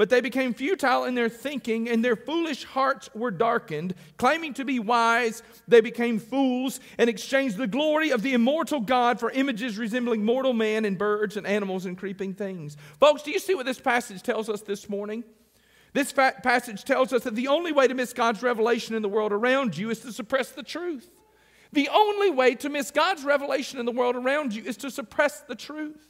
but 0.00 0.08
they 0.08 0.22
became 0.22 0.54
futile 0.54 1.04
in 1.04 1.14
their 1.14 1.28
thinking, 1.28 1.86
and 1.86 2.02
their 2.02 2.16
foolish 2.16 2.64
hearts 2.64 3.10
were 3.14 3.30
darkened. 3.30 3.94
Claiming 4.16 4.54
to 4.54 4.64
be 4.64 4.78
wise, 4.78 5.42
they 5.68 5.82
became 5.82 6.18
fools 6.18 6.80
and 6.96 7.10
exchanged 7.10 7.58
the 7.58 7.66
glory 7.66 8.08
of 8.08 8.22
the 8.22 8.32
immortal 8.32 8.80
God 8.80 9.20
for 9.20 9.30
images 9.30 9.76
resembling 9.76 10.24
mortal 10.24 10.54
man 10.54 10.86
and 10.86 10.96
birds 10.96 11.36
and 11.36 11.46
animals 11.46 11.84
and 11.84 11.98
creeping 11.98 12.32
things. 12.32 12.78
Folks, 12.98 13.20
do 13.20 13.30
you 13.30 13.38
see 13.38 13.54
what 13.54 13.66
this 13.66 13.78
passage 13.78 14.22
tells 14.22 14.48
us 14.48 14.62
this 14.62 14.88
morning? 14.88 15.22
This 15.92 16.14
passage 16.14 16.84
tells 16.84 17.12
us 17.12 17.24
that 17.24 17.34
the 17.34 17.48
only 17.48 17.70
way 17.70 17.86
to 17.86 17.92
miss 17.92 18.14
God's 18.14 18.42
revelation 18.42 18.94
in 18.94 19.02
the 19.02 19.08
world 19.10 19.32
around 19.32 19.76
you 19.76 19.90
is 19.90 20.00
to 20.00 20.12
suppress 20.14 20.48
the 20.48 20.62
truth. 20.62 21.10
The 21.72 21.90
only 21.90 22.30
way 22.30 22.54
to 22.54 22.70
miss 22.70 22.90
God's 22.90 23.22
revelation 23.22 23.78
in 23.78 23.84
the 23.84 23.92
world 23.92 24.16
around 24.16 24.54
you 24.54 24.64
is 24.64 24.78
to 24.78 24.90
suppress 24.90 25.40
the 25.42 25.54
truth. 25.54 26.09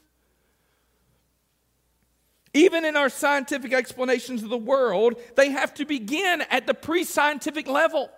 Even 2.52 2.84
in 2.84 2.96
our 2.96 3.08
scientific 3.08 3.72
explanations 3.72 4.42
of 4.42 4.48
the 4.48 4.58
world, 4.58 5.14
they 5.36 5.50
have 5.50 5.72
to 5.74 5.84
begin 5.84 6.42
at 6.50 6.66
the 6.66 6.74
pre 6.74 7.04
scientific 7.04 7.68
level. 7.68 8.10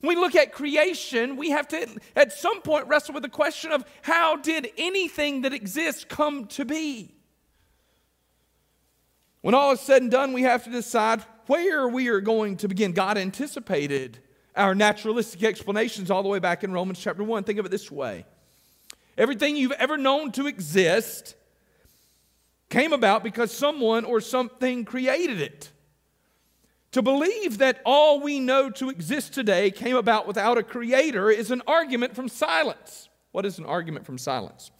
When 0.00 0.16
we 0.16 0.20
look 0.20 0.34
at 0.34 0.52
creation, 0.52 1.36
we 1.36 1.50
have 1.50 1.68
to 1.68 1.98
at 2.16 2.32
some 2.32 2.62
point 2.62 2.86
wrestle 2.88 3.14
with 3.14 3.22
the 3.22 3.28
question 3.28 3.70
of 3.70 3.84
how 4.02 4.36
did 4.36 4.68
anything 4.78 5.42
that 5.42 5.52
exists 5.52 6.04
come 6.04 6.46
to 6.48 6.64
be? 6.64 7.14
When 9.42 9.54
all 9.54 9.72
is 9.72 9.80
said 9.80 10.02
and 10.02 10.10
done, 10.10 10.32
we 10.32 10.42
have 10.42 10.64
to 10.64 10.70
decide 10.70 11.22
where 11.46 11.88
we 11.88 12.08
are 12.08 12.20
going 12.20 12.58
to 12.58 12.68
begin. 12.68 12.92
God 12.92 13.16
anticipated 13.16 14.18
our 14.54 14.74
naturalistic 14.74 15.42
explanations 15.42 16.10
all 16.10 16.22
the 16.22 16.28
way 16.28 16.38
back 16.38 16.64
in 16.64 16.72
Romans 16.72 16.98
chapter 16.98 17.24
1. 17.24 17.44
Think 17.44 17.58
of 17.58 17.66
it 17.66 17.70
this 17.70 17.90
way 17.90 18.26
everything 19.16 19.56
you've 19.56 19.72
ever 19.72 19.98
known 19.98 20.32
to 20.32 20.46
exist 20.46 21.34
came 22.70 22.92
about 22.92 23.22
because 23.22 23.52
someone 23.52 24.04
or 24.04 24.20
something 24.20 24.84
created 24.84 25.40
it. 25.40 25.70
To 26.92 27.02
believe 27.02 27.58
that 27.58 27.80
all 27.84 28.20
we 28.20 28.40
know 28.40 28.70
to 28.70 28.90
exist 28.90 29.32
today 29.32 29.70
came 29.70 29.96
about 29.96 30.26
without 30.26 30.58
a 30.58 30.62
creator 30.62 31.30
is 31.30 31.50
an 31.50 31.62
argument 31.66 32.16
from 32.16 32.28
silence. 32.28 33.08
What 33.32 33.46
is 33.46 33.58
an 33.58 33.66
argument 33.66 34.06
from 34.06 34.18
silence? 34.18 34.70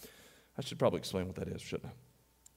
I 0.58 0.62
should 0.62 0.78
probably 0.78 0.98
explain 0.98 1.26
what 1.26 1.36
that 1.36 1.48
is, 1.48 1.62
shouldn't 1.62 1.90
I? 1.90 1.92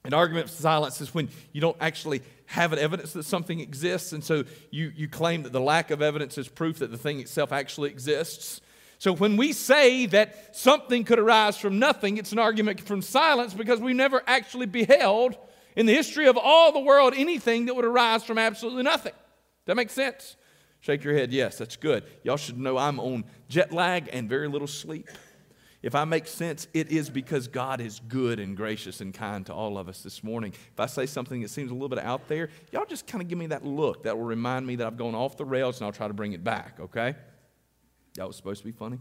An 0.06 0.12
argument 0.12 0.48
from 0.48 0.56
silence 0.56 1.00
is 1.00 1.14
when 1.14 1.28
you 1.52 1.60
don't 1.60 1.76
actually 1.80 2.22
have 2.46 2.72
an 2.72 2.78
evidence 2.78 3.12
that 3.14 3.22
something 3.22 3.60
exists, 3.60 4.12
and 4.12 4.22
so 4.22 4.44
you, 4.70 4.92
you 4.94 5.08
claim 5.08 5.44
that 5.44 5.52
the 5.52 5.60
lack 5.60 5.90
of 5.90 6.02
evidence 6.02 6.36
is 6.36 6.48
proof 6.48 6.80
that 6.80 6.90
the 6.90 6.98
thing 6.98 7.20
itself 7.20 7.52
actually 7.52 7.90
exists. 7.90 8.60
So 9.04 9.12
when 9.12 9.36
we 9.36 9.52
say 9.52 10.06
that 10.06 10.56
something 10.56 11.04
could 11.04 11.18
arise 11.18 11.58
from 11.58 11.78
nothing, 11.78 12.16
it's 12.16 12.32
an 12.32 12.38
argument 12.38 12.80
from 12.80 13.02
silence 13.02 13.52
because 13.52 13.78
we 13.78 13.92
never 13.92 14.22
actually 14.26 14.64
beheld 14.64 15.36
in 15.76 15.84
the 15.84 15.92
history 15.92 16.26
of 16.26 16.38
all 16.38 16.72
the 16.72 16.80
world 16.80 17.12
anything 17.14 17.66
that 17.66 17.76
would 17.76 17.84
arise 17.84 18.24
from 18.24 18.38
absolutely 18.38 18.82
nothing. 18.82 19.12
That 19.66 19.76
make 19.76 19.90
sense? 19.90 20.36
Shake 20.80 21.04
your 21.04 21.12
head. 21.12 21.34
Yes, 21.34 21.58
that's 21.58 21.76
good. 21.76 22.04
Y'all 22.22 22.38
should 22.38 22.56
know 22.56 22.78
I'm 22.78 22.98
on 22.98 23.24
jet 23.46 23.74
lag 23.74 24.08
and 24.10 24.26
very 24.26 24.48
little 24.48 24.66
sleep. 24.66 25.10
If 25.82 25.94
I 25.94 26.06
make 26.06 26.26
sense, 26.26 26.66
it 26.72 26.90
is 26.90 27.10
because 27.10 27.46
God 27.46 27.82
is 27.82 28.00
good 28.08 28.40
and 28.40 28.56
gracious 28.56 29.02
and 29.02 29.12
kind 29.12 29.44
to 29.44 29.52
all 29.52 29.76
of 29.76 29.86
us 29.86 30.02
this 30.02 30.24
morning. 30.24 30.54
If 30.72 30.80
I 30.80 30.86
say 30.86 31.04
something 31.04 31.42
that 31.42 31.50
seems 31.50 31.70
a 31.70 31.74
little 31.74 31.90
bit 31.90 31.98
out 31.98 32.26
there, 32.26 32.48
y'all 32.72 32.86
just 32.86 33.06
kind 33.06 33.20
of 33.20 33.28
give 33.28 33.36
me 33.36 33.48
that 33.48 33.66
look. 33.66 34.04
That 34.04 34.16
will 34.16 34.24
remind 34.24 34.66
me 34.66 34.76
that 34.76 34.86
I've 34.86 34.96
gone 34.96 35.14
off 35.14 35.36
the 35.36 35.44
rails 35.44 35.78
and 35.78 35.84
I'll 35.84 35.92
try 35.92 36.08
to 36.08 36.14
bring 36.14 36.32
it 36.32 36.42
back, 36.42 36.80
okay? 36.80 37.16
That 38.16 38.26
was 38.26 38.36
supposed 38.36 38.60
to 38.60 38.66
be 38.66 38.72
funny. 38.72 38.98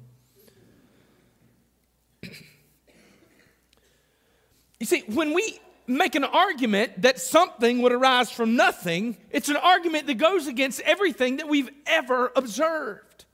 you 4.79 4.85
see, 4.85 5.03
when 5.07 5.33
we 5.33 5.59
make 5.85 6.15
an 6.15 6.23
argument 6.23 7.01
that 7.01 7.19
something 7.19 7.81
would 7.81 7.91
arise 7.91 8.31
from 8.31 8.55
nothing, 8.55 9.17
it's 9.29 9.49
an 9.49 9.57
argument 9.57 10.07
that 10.07 10.15
goes 10.15 10.47
against 10.47 10.81
everything 10.81 11.37
that 11.37 11.47
we've 11.47 11.69
ever 11.85 12.31
observed. 12.35 13.25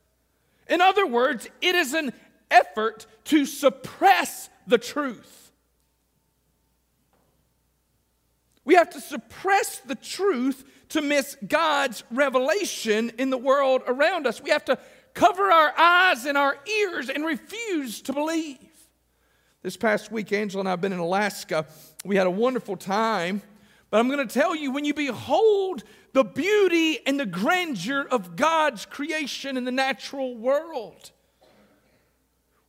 In 0.67 0.81
other 0.81 1.07
words, 1.07 1.47
it 1.61 1.75
is 1.75 1.93
an 1.93 2.11
effort 2.51 3.05
to 3.25 3.45
suppress 3.45 4.49
the 4.67 4.77
truth. 4.77 5.51
We 8.65 8.75
have 8.75 8.89
to 8.91 9.01
suppress 9.01 9.79
the 9.79 9.95
truth 9.95 10.63
to 10.89 11.01
miss 11.01 11.37
God's 11.47 12.03
revelation 12.11 13.11
in 13.17 13.29
the 13.29 13.37
world 13.37 13.81
around 13.87 14.27
us. 14.27 14.41
We 14.41 14.49
have 14.51 14.65
to 14.65 14.77
cover 15.13 15.51
our 15.51 15.73
eyes 15.77 16.25
and 16.25 16.37
our 16.37 16.57
ears 16.67 17.09
and 17.09 17.25
refuse 17.25 18.01
to 18.03 18.13
believe. 18.13 18.57
This 19.61 19.75
past 19.75 20.11
week, 20.11 20.31
Angela 20.31 20.61
and 20.61 20.69
I 20.69 20.71
have 20.71 20.81
been 20.81 20.93
in 20.93 20.99
Alaska. 20.99 21.65
We 22.05 22.15
had 22.15 22.27
a 22.27 22.31
wonderful 22.31 22.77
time. 22.77 23.41
But 23.89 23.99
I'm 23.99 24.07
going 24.07 24.25
to 24.25 24.33
tell 24.33 24.55
you 24.55 24.71
when 24.71 24.85
you 24.85 24.93
behold 24.93 25.83
the 26.13 26.23
beauty 26.23 26.99
and 27.05 27.19
the 27.19 27.25
grandeur 27.25 28.07
of 28.09 28.35
God's 28.35 28.85
creation 28.85 29.57
in 29.57 29.65
the 29.65 29.71
natural 29.71 30.37
world, 30.37 31.11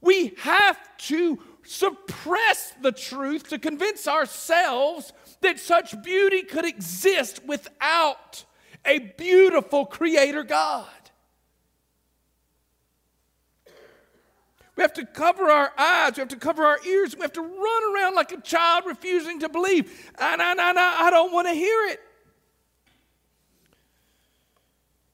we 0.00 0.34
have 0.38 0.78
to 0.98 1.38
suppress 1.62 2.72
the 2.80 2.92
truth 2.92 3.48
to 3.50 3.58
convince 3.58 4.08
ourselves 4.08 5.12
that 5.42 5.60
such 5.60 6.02
beauty 6.02 6.42
could 6.42 6.64
exist 6.64 7.44
without 7.46 8.44
a 8.84 8.98
beautiful 8.98 9.84
Creator 9.84 10.44
God. 10.44 10.88
We 14.80 14.82
have 14.82 14.94
to 14.94 15.04
cover 15.04 15.50
our 15.50 15.74
eyes. 15.76 16.16
We 16.16 16.20
have 16.20 16.28
to 16.28 16.36
cover 16.36 16.64
our 16.64 16.78
ears. 16.86 17.14
We 17.14 17.20
have 17.20 17.34
to 17.34 17.42
run 17.42 17.94
around 17.94 18.14
like 18.14 18.32
a 18.32 18.40
child 18.40 18.84
refusing 18.86 19.40
to 19.40 19.50
believe. 19.50 20.10
And 20.18 20.40
I, 20.40 20.54
I, 20.54 21.06
I 21.06 21.10
don't 21.10 21.34
want 21.34 21.48
to 21.48 21.52
hear 21.52 21.88
it. 21.88 22.00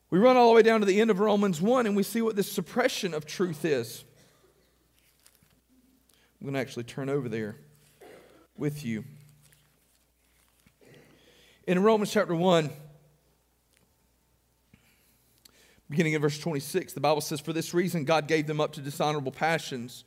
We 0.09 0.21
run 0.21 0.37
all 0.37 0.51
the 0.51 0.55
way 0.55 0.63
down 0.63 0.79
to 0.79 0.87
the 0.87 1.01
end 1.01 1.11
of 1.11 1.19
Romans 1.19 1.61
1 1.61 1.85
and 1.85 1.97
we 1.97 2.05
see 2.05 2.23
what 2.23 2.37
this 2.37 2.49
suppression 2.49 3.13
of 3.13 3.27
truth 3.27 3.65
is. 3.65 4.05
I'm 6.41 6.47
going 6.47 6.55
to 6.55 6.61
actually 6.61 6.85
turn 6.85 7.09
over 7.09 7.29
there 7.29 7.57
with 8.57 8.85
you. 8.85 9.03
In 11.67 11.83
Romans 11.83 12.13
chapter 12.13 12.37
1, 12.37 12.71
beginning 15.91 16.15
in 16.15 16.21
verse 16.21 16.39
26, 16.39 16.93
the 16.93 17.01
Bible 17.01 17.21
says, 17.21 17.41
For 17.41 17.53
this 17.53 17.73
reason 17.75 18.05
God 18.05 18.29
gave 18.29 18.47
them 18.47 18.61
up 18.61 18.73
to 18.73 18.81
dishonorable 18.81 19.33
passions. 19.33 20.05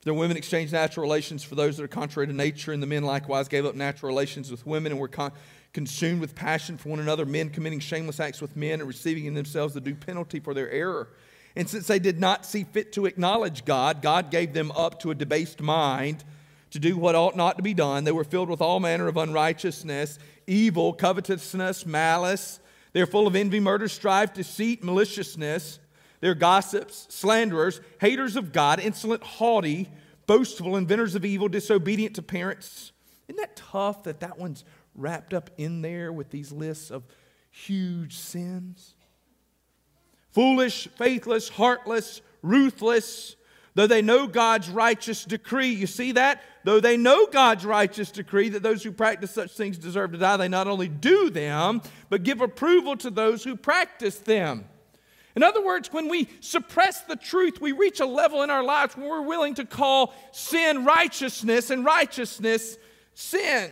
For 0.00 0.06
their 0.06 0.14
women 0.14 0.36
exchanged 0.36 0.72
natural 0.72 1.02
relations 1.02 1.44
for 1.44 1.54
those 1.54 1.76
that 1.76 1.84
are 1.84 1.88
contrary 1.88 2.26
to 2.26 2.32
nature, 2.32 2.72
and 2.72 2.82
the 2.82 2.88
men 2.88 3.04
likewise 3.04 3.46
gave 3.48 3.64
up 3.64 3.76
natural 3.76 4.08
relations 4.08 4.50
with 4.50 4.66
women 4.66 4.92
and 4.92 5.00
were 5.00 5.08
con- 5.08 5.32
consumed 5.72 6.20
with 6.20 6.34
passion 6.34 6.76
for 6.76 6.88
one 6.88 7.00
another, 7.00 7.24
men 7.24 7.50
committing 7.50 7.78
shameless 7.80 8.20
acts 8.20 8.40
with 8.40 8.56
men 8.56 8.80
and 8.80 8.88
receiving 8.88 9.26
in 9.26 9.34
themselves 9.34 9.74
the 9.74 9.80
due 9.80 9.94
penalty 9.94 10.40
for 10.40 10.54
their 10.54 10.70
error. 10.70 11.08
And 11.54 11.68
since 11.68 11.86
they 11.86 11.98
did 11.98 12.18
not 12.18 12.46
see 12.46 12.64
fit 12.64 12.92
to 12.94 13.06
acknowledge 13.06 13.64
God, 13.64 14.02
God 14.02 14.30
gave 14.30 14.52
them 14.52 14.72
up 14.72 15.00
to 15.00 15.10
a 15.10 15.14
debased 15.14 15.60
mind 15.60 16.24
to 16.70 16.78
do 16.78 16.96
what 16.96 17.14
ought 17.14 17.36
not 17.36 17.58
to 17.58 17.62
be 17.62 17.74
done. 17.74 18.04
They 18.04 18.12
were 18.12 18.24
filled 18.24 18.48
with 18.48 18.60
all 18.60 18.80
manner 18.80 19.06
of 19.06 19.16
unrighteousness, 19.16 20.18
evil, 20.46 20.92
covetousness, 20.94 21.84
malice. 21.84 22.58
They're 22.92 23.06
full 23.06 23.26
of 23.26 23.36
envy, 23.36 23.60
murder, 23.60 23.88
strife, 23.88 24.32
deceit, 24.34 24.82
maliciousness. 24.84 25.78
They're 26.20 26.34
gossips, 26.34 27.06
slanderers, 27.10 27.80
haters 28.00 28.36
of 28.36 28.52
God, 28.52 28.78
insolent, 28.80 29.22
haughty, 29.22 29.90
boastful, 30.26 30.76
inventors 30.76 31.14
of 31.14 31.24
evil, 31.24 31.48
disobedient 31.48 32.14
to 32.16 32.22
parents. 32.22 32.92
Isn't 33.28 33.40
that 33.40 33.56
tough 33.56 34.04
that 34.04 34.20
that 34.20 34.38
one's 34.38 34.64
wrapped 34.94 35.34
up 35.34 35.50
in 35.56 35.82
there 35.82 36.12
with 36.12 36.30
these 36.30 36.52
lists 36.52 36.90
of 36.90 37.04
huge 37.50 38.18
sins? 38.18 38.94
foolish, 40.32 40.88
faithless, 40.96 41.48
heartless, 41.48 42.20
ruthless, 42.42 43.36
though 43.74 43.86
they 43.86 44.02
know 44.02 44.26
God's 44.26 44.68
righteous 44.68 45.24
decree. 45.24 45.70
You 45.72 45.86
see 45.86 46.12
that? 46.12 46.42
Though 46.64 46.80
they 46.80 46.96
know 46.96 47.26
God's 47.26 47.64
righteous 47.64 48.10
decree 48.10 48.48
that 48.50 48.62
those 48.62 48.82
who 48.82 48.92
practice 48.92 49.30
such 49.30 49.52
things 49.52 49.78
deserve 49.78 50.12
to 50.12 50.18
die, 50.18 50.36
they 50.36 50.48
not 50.48 50.68
only 50.68 50.88
do 50.88 51.30
them, 51.30 51.82
but 52.08 52.22
give 52.22 52.40
approval 52.40 52.96
to 52.98 53.10
those 53.10 53.42
who 53.44 53.56
practice 53.56 54.18
them. 54.18 54.66
In 55.34 55.42
other 55.42 55.64
words, 55.64 55.92
when 55.92 56.08
we 56.08 56.28
suppress 56.40 57.00
the 57.02 57.16
truth, 57.16 57.60
we 57.60 57.72
reach 57.72 58.00
a 58.00 58.06
level 58.06 58.42
in 58.42 58.50
our 58.50 58.62
lives 58.62 58.96
where 58.96 59.08
we're 59.08 59.22
willing 59.22 59.54
to 59.54 59.64
call 59.64 60.14
sin 60.30 60.84
righteousness 60.84 61.70
and 61.70 61.84
righteousness 61.84 62.76
sin. 63.14 63.70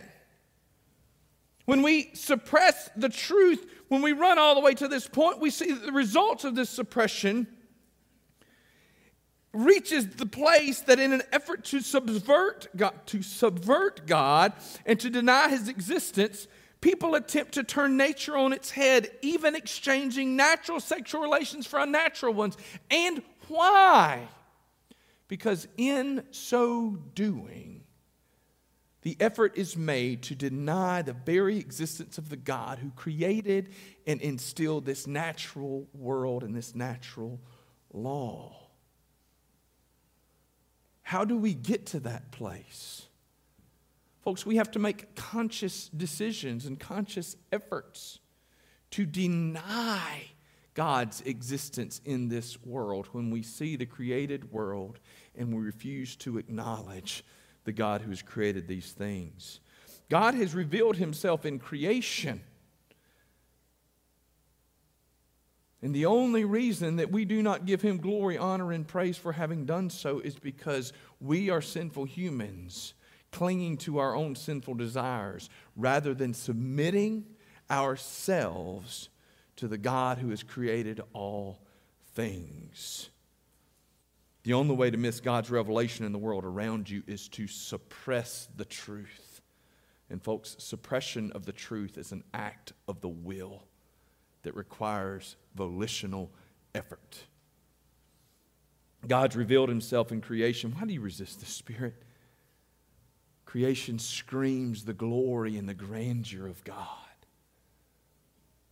When 1.65 1.83
we 1.83 2.09
suppress 2.13 2.89
the 2.97 3.09
truth, 3.09 3.65
when 3.89 4.01
we 4.01 4.13
run 4.13 4.39
all 4.39 4.55
the 4.55 4.61
way 4.61 4.73
to 4.73 4.87
this 4.87 5.07
point, 5.07 5.39
we 5.39 5.51
see 5.51 5.71
that 5.71 5.85
the 5.85 5.91
results 5.91 6.43
of 6.43 6.55
this 6.55 6.69
suppression 6.69 7.47
reaches 9.53 10.07
the 10.07 10.25
place 10.25 10.81
that 10.81 10.99
in 10.99 11.11
an 11.11 11.23
effort 11.31 11.63
to 11.65 11.81
subvert 11.81 12.67
God, 12.75 12.93
to 13.07 13.21
subvert 13.21 14.07
God 14.07 14.53
and 14.85 14.99
to 14.99 15.09
deny 15.09 15.49
his 15.49 15.67
existence, 15.67 16.47
people 16.79 17.15
attempt 17.15 17.53
to 17.53 17.63
turn 17.63 17.97
nature 17.97 18.37
on 18.37 18.53
its 18.53 18.71
head, 18.71 19.11
even 19.21 19.55
exchanging 19.55 20.35
natural 20.35 20.79
sexual 20.79 21.21
relations 21.21 21.67
for 21.67 21.79
unnatural 21.79 22.33
ones. 22.33 22.57
And 22.89 23.21
why? 23.47 24.27
Because 25.27 25.67
in 25.77 26.23
so 26.31 26.97
doing, 27.13 27.83
the 29.01 29.17
effort 29.19 29.57
is 29.57 29.75
made 29.75 30.23
to 30.23 30.35
deny 30.35 31.01
the 31.01 31.13
very 31.13 31.57
existence 31.57 32.17
of 32.17 32.29
the 32.29 32.37
God 32.37 32.79
who 32.79 32.91
created 32.91 33.69
and 34.05 34.21
instilled 34.21 34.85
this 34.85 35.07
natural 35.07 35.87
world 35.93 36.43
and 36.43 36.55
this 36.55 36.75
natural 36.75 37.39
law. 37.91 38.60
How 41.11 41.25
do 41.25 41.35
we 41.35 41.53
get 41.53 41.87
to 41.87 41.99
that 41.99 42.31
place? 42.31 43.05
Folks, 44.23 44.45
we 44.45 44.55
have 44.55 44.71
to 44.71 44.79
make 44.79 45.13
conscious 45.13 45.89
decisions 45.89 46.65
and 46.65 46.79
conscious 46.79 47.35
efforts 47.51 48.19
to 48.91 49.05
deny 49.05 50.27
God's 50.73 51.19
existence 51.19 51.99
in 52.05 52.29
this 52.29 52.63
world 52.63 53.09
when 53.11 53.29
we 53.29 53.43
see 53.43 53.75
the 53.75 53.85
created 53.85 54.53
world 54.53 55.01
and 55.35 55.53
we 55.53 55.61
refuse 55.61 56.15
to 56.15 56.37
acknowledge 56.37 57.25
the 57.65 57.73
God 57.73 57.99
who 57.99 58.11
has 58.11 58.21
created 58.21 58.69
these 58.69 58.93
things. 58.93 59.59
God 60.09 60.33
has 60.35 60.55
revealed 60.55 60.95
himself 60.95 61.45
in 61.45 61.59
creation. 61.59 62.39
And 65.81 65.95
the 65.95 66.05
only 66.05 66.45
reason 66.45 66.97
that 66.97 67.11
we 67.11 67.25
do 67.25 67.41
not 67.41 67.65
give 67.65 67.81
him 67.81 67.97
glory, 67.97 68.37
honor, 68.37 68.71
and 68.71 68.87
praise 68.87 69.17
for 69.17 69.31
having 69.31 69.65
done 69.65 69.89
so 69.89 70.19
is 70.19 70.37
because 70.37 70.93
we 71.19 71.49
are 71.49 71.61
sinful 71.61 72.05
humans 72.05 72.93
clinging 73.31 73.77
to 73.77 73.97
our 73.97 74.15
own 74.15 74.35
sinful 74.35 74.75
desires 74.75 75.49
rather 75.75 76.13
than 76.13 76.33
submitting 76.33 77.25
ourselves 77.69 79.09
to 79.55 79.67
the 79.67 79.77
God 79.77 80.17
who 80.17 80.29
has 80.29 80.43
created 80.43 81.01
all 81.13 81.59
things. 82.13 83.09
The 84.43 84.53
only 84.53 84.75
way 84.75 84.89
to 84.89 84.97
miss 84.97 85.19
God's 85.19 85.51
revelation 85.51 86.05
in 86.05 86.11
the 86.11 86.17
world 86.17 86.43
around 86.43 86.89
you 86.89 87.03
is 87.07 87.29
to 87.29 87.47
suppress 87.47 88.47
the 88.55 88.65
truth. 88.65 89.41
And, 90.09 90.21
folks, 90.21 90.55
suppression 90.59 91.31
of 91.31 91.45
the 91.45 91.53
truth 91.53 91.97
is 91.97 92.11
an 92.11 92.23
act 92.33 92.73
of 92.87 93.01
the 93.01 93.07
will 93.07 93.63
that 94.43 94.55
requires 94.55 95.37
volitional 95.55 96.31
effort. 96.73 97.23
God's 99.07 99.35
revealed 99.35 99.69
himself 99.69 100.11
in 100.11 100.21
creation. 100.21 100.73
Why 100.77 100.85
do 100.85 100.93
you 100.93 101.01
resist 101.01 101.39
the 101.39 101.45
Spirit? 101.45 102.03
Creation 103.45 103.99
screams 103.99 104.85
the 104.85 104.93
glory 104.93 105.57
and 105.57 105.67
the 105.67 105.73
grandeur 105.73 106.47
of 106.47 106.63
God. 106.63 106.87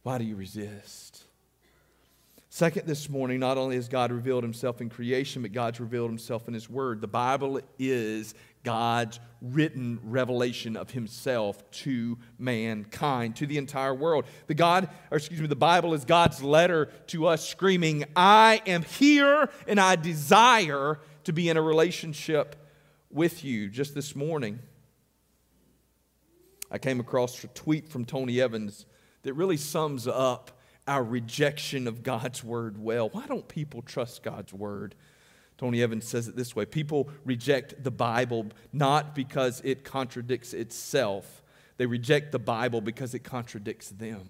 Why 0.04 0.18
do 0.18 0.24
you 0.24 0.36
resist? 0.36 1.24
Second, 2.52 2.88
this 2.88 3.10
morning, 3.10 3.40
not 3.40 3.60
only 3.60 3.76
has 3.76 3.88
God 3.88 4.12
revealed 4.12 4.44
himself 4.44 4.82
in 4.82 4.90
creation, 4.90 5.44
but 5.44 5.52
God's 5.52 5.80
revealed 5.80 6.10
himself 6.10 6.48
in 6.48 6.56
his 6.56 6.68
word. 6.68 7.00
The 7.00 7.08
Bible 7.08 7.62
is 7.78 8.34
God's 8.64 9.20
written 9.40 10.00
revelation 10.04 10.76
of 10.76 10.90
himself 10.90 11.70
to 11.70 12.18
mankind, 12.40 13.36
to 13.36 13.46
the 13.46 13.60
entire 13.60 13.94
world. 13.94 14.26
The 14.48 14.56
God, 14.56 14.90
or 15.12 15.18
excuse 15.18 15.40
me, 15.40 15.46
the 15.46 15.56
Bible 15.56 15.94
is 15.94 16.06
God's 16.06 16.42
letter 16.42 16.88
to 17.08 17.28
us 17.28 17.48
screaming, 17.48 18.06
I 18.16 18.64
am 18.66 18.82
here 18.82 19.52
and 19.68 19.80
I 19.80 19.96
desire 19.96 21.00
to 21.26 21.34
be 21.34 21.50
in 21.50 21.58
a 21.58 21.62
relationship 21.62 22.56
with 23.12 23.44
you. 23.44 23.70
Just 23.70 23.94
this 23.94 24.16
morning, 24.16 24.58
I 26.72 26.80
came 26.80 27.00
across 27.00 27.44
a 27.44 27.48
tweet 27.50 27.90
from 27.90 28.06
Tony 28.06 28.42
Evans 28.42 28.88
that 29.22 29.36
really 29.36 29.58
sums 29.58 30.08
up 30.08 30.59
our 30.90 31.04
rejection 31.04 31.88
of 31.88 32.04
God's 32.04 32.44
word 32.44 32.78
well. 32.78 33.10
Why 33.10 33.28
don't 33.28 33.48
people 33.48 33.82
trust 33.82 34.24
God's 34.24 34.54
word? 34.54 34.96
Tony 35.58 35.84
Evans 35.84 36.08
says 36.08 36.28
it 36.28 36.36
this 36.36 36.56
way 36.56 36.66
People 36.66 37.10
reject 37.24 37.84
the 37.84 37.92
Bible 37.92 38.48
not 38.74 39.14
because 39.14 39.62
it 39.64 39.84
contradicts 39.84 40.54
itself, 40.54 41.44
they 41.78 41.86
reject 41.86 42.32
the 42.32 42.40
Bible 42.40 42.82
because 42.82 43.14
it 43.14 43.20
contradicts 43.20 43.90
them. 43.90 44.30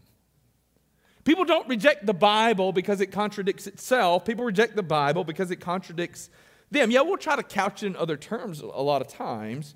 People 1.24 1.46
don't 1.46 1.68
reject 1.68 2.06
the 2.06 2.14
Bible 2.14 2.72
because 2.72 3.02
it 3.02 3.08
contradicts 3.08 3.68
itself. 3.68 4.26
People 4.26 4.46
reject 4.46 4.76
the 4.76 4.84
Bible 4.84 5.24
because 5.24 5.52
it 5.52 5.58
contradicts 5.58 6.30
them. 6.72 6.92
Yeah, 6.92 7.02
we'll 7.02 7.18
try 7.18 7.36
to 7.36 7.44
couch 7.44 7.84
it 7.84 7.88
in 7.88 7.96
other 7.96 8.18
terms 8.18 8.62
a 8.62 8.66
lot 8.66 9.02
of 9.02 9.08
times. 9.08 9.76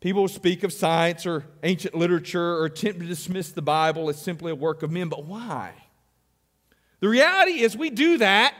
People 0.00 0.28
speak 0.28 0.62
of 0.62 0.72
science 0.72 1.26
or 1.26 1.44
ancient 1.62 1.94
literature 1.94 2.58
or 2.58 2.66
attempt 2.66 3.00
to 3.00 3.06
dismiss 3.06 3.50
the 3.50 3.62
Bible 3.62 4.08
as 4.08 4.20
simply 4.20 4.52
a 4.52 4.54
work 4.54 4.82
of 4.82 4.92
men, 4.92 5.08
but 5.08 5.24
why? 5.24 5.72
The 7.00 7.08
reality 7.08 7.60
is, 7.60 7.76
we 7.76 7.90
do 7.90 8.18
that. 8.18 8.54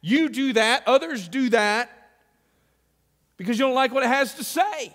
You 0.00 0.28
do 0.28 0.52
that. 0.54 0.86
Others 0.86 1.28
do 1.28 1.50
that 1.50 1.90
because 3.36 3.58
you 3.58 3.66
don't 3.66 3.74
like 3.74 3.92
what 3.92 4.02
it 4.02 4.08
has 4.08 4.34
to 4.34 4.44
say. 4.44 4.94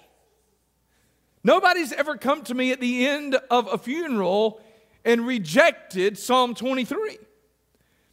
Nobody's 1.44 1.94
ever 1.94 2.18
come 2.18 2.44
to 2.44 2.54
me 2.54 2.72
at 2.72 2.82
the 2.82 3.08
end 3.08 3.38
of 3.50 3.72
a 3.72 3.78
funeral 3.78 4.62
and 5.06 5.26
rejected 5.26 6.18
Psalm 6.18 6.56
23. 6.56 7.20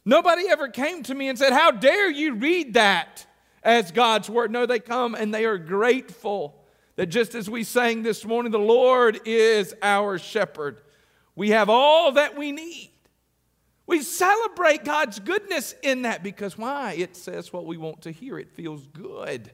Nobody 0.05 0.43
ever 0.47 0.67
came 0.67 1.03
to 1.03 1.15
me 1.15 1.29
and 1.29 1.37
said, 1.37 1.51
How 1.51 1.71
dare 1.71 2.11
you 2.11 2.35
read 2.35 2.75
that 2.75 3.25
as 3.63 3.91
God's 3.91 4.29
word? 4.29 4.51
No, 4.51 4.65
they 4.65 4.79
come 4.79 5.15
and 5.15 5.33
they 5.33 5.45
are 5.45 5.57
grateful 5.57 6.62
that 6.95 7.07
just 7.07 7.35
as 7.35 7.49
we 7.49 7.63
sang 7.63 8.03
this 8.03 8.25
morning, 8.25 8.51
the 8.51 8.59
Lord 8.59 9.19
is 9.25 9.73
our 9.81 10.17
shepherd. 10.17 10.81
We 11.35 11.49
have 11.49 11.69
all 11.69 12.11
that 12.13 12.37
we 12.37 12.51
need. 12.51 12.91
We 13.85 14.01
celebrate 14.01 14.85
God's 14.85 15.19
goodness 15.19 15.75
in 15.83 16.03
that 16.03 16.23
because 16.23 16.57
why? 16.57 16.93
It 16.93 17.17
says 17.17 17.51
what 17.51 17.65
we 17.65 17.77
want 17.77 18.03
to 18.03 18.11
hear, 18.11 18.37
it 18.39 18.51
feels 18.51 18.87
good. 18.87 19.51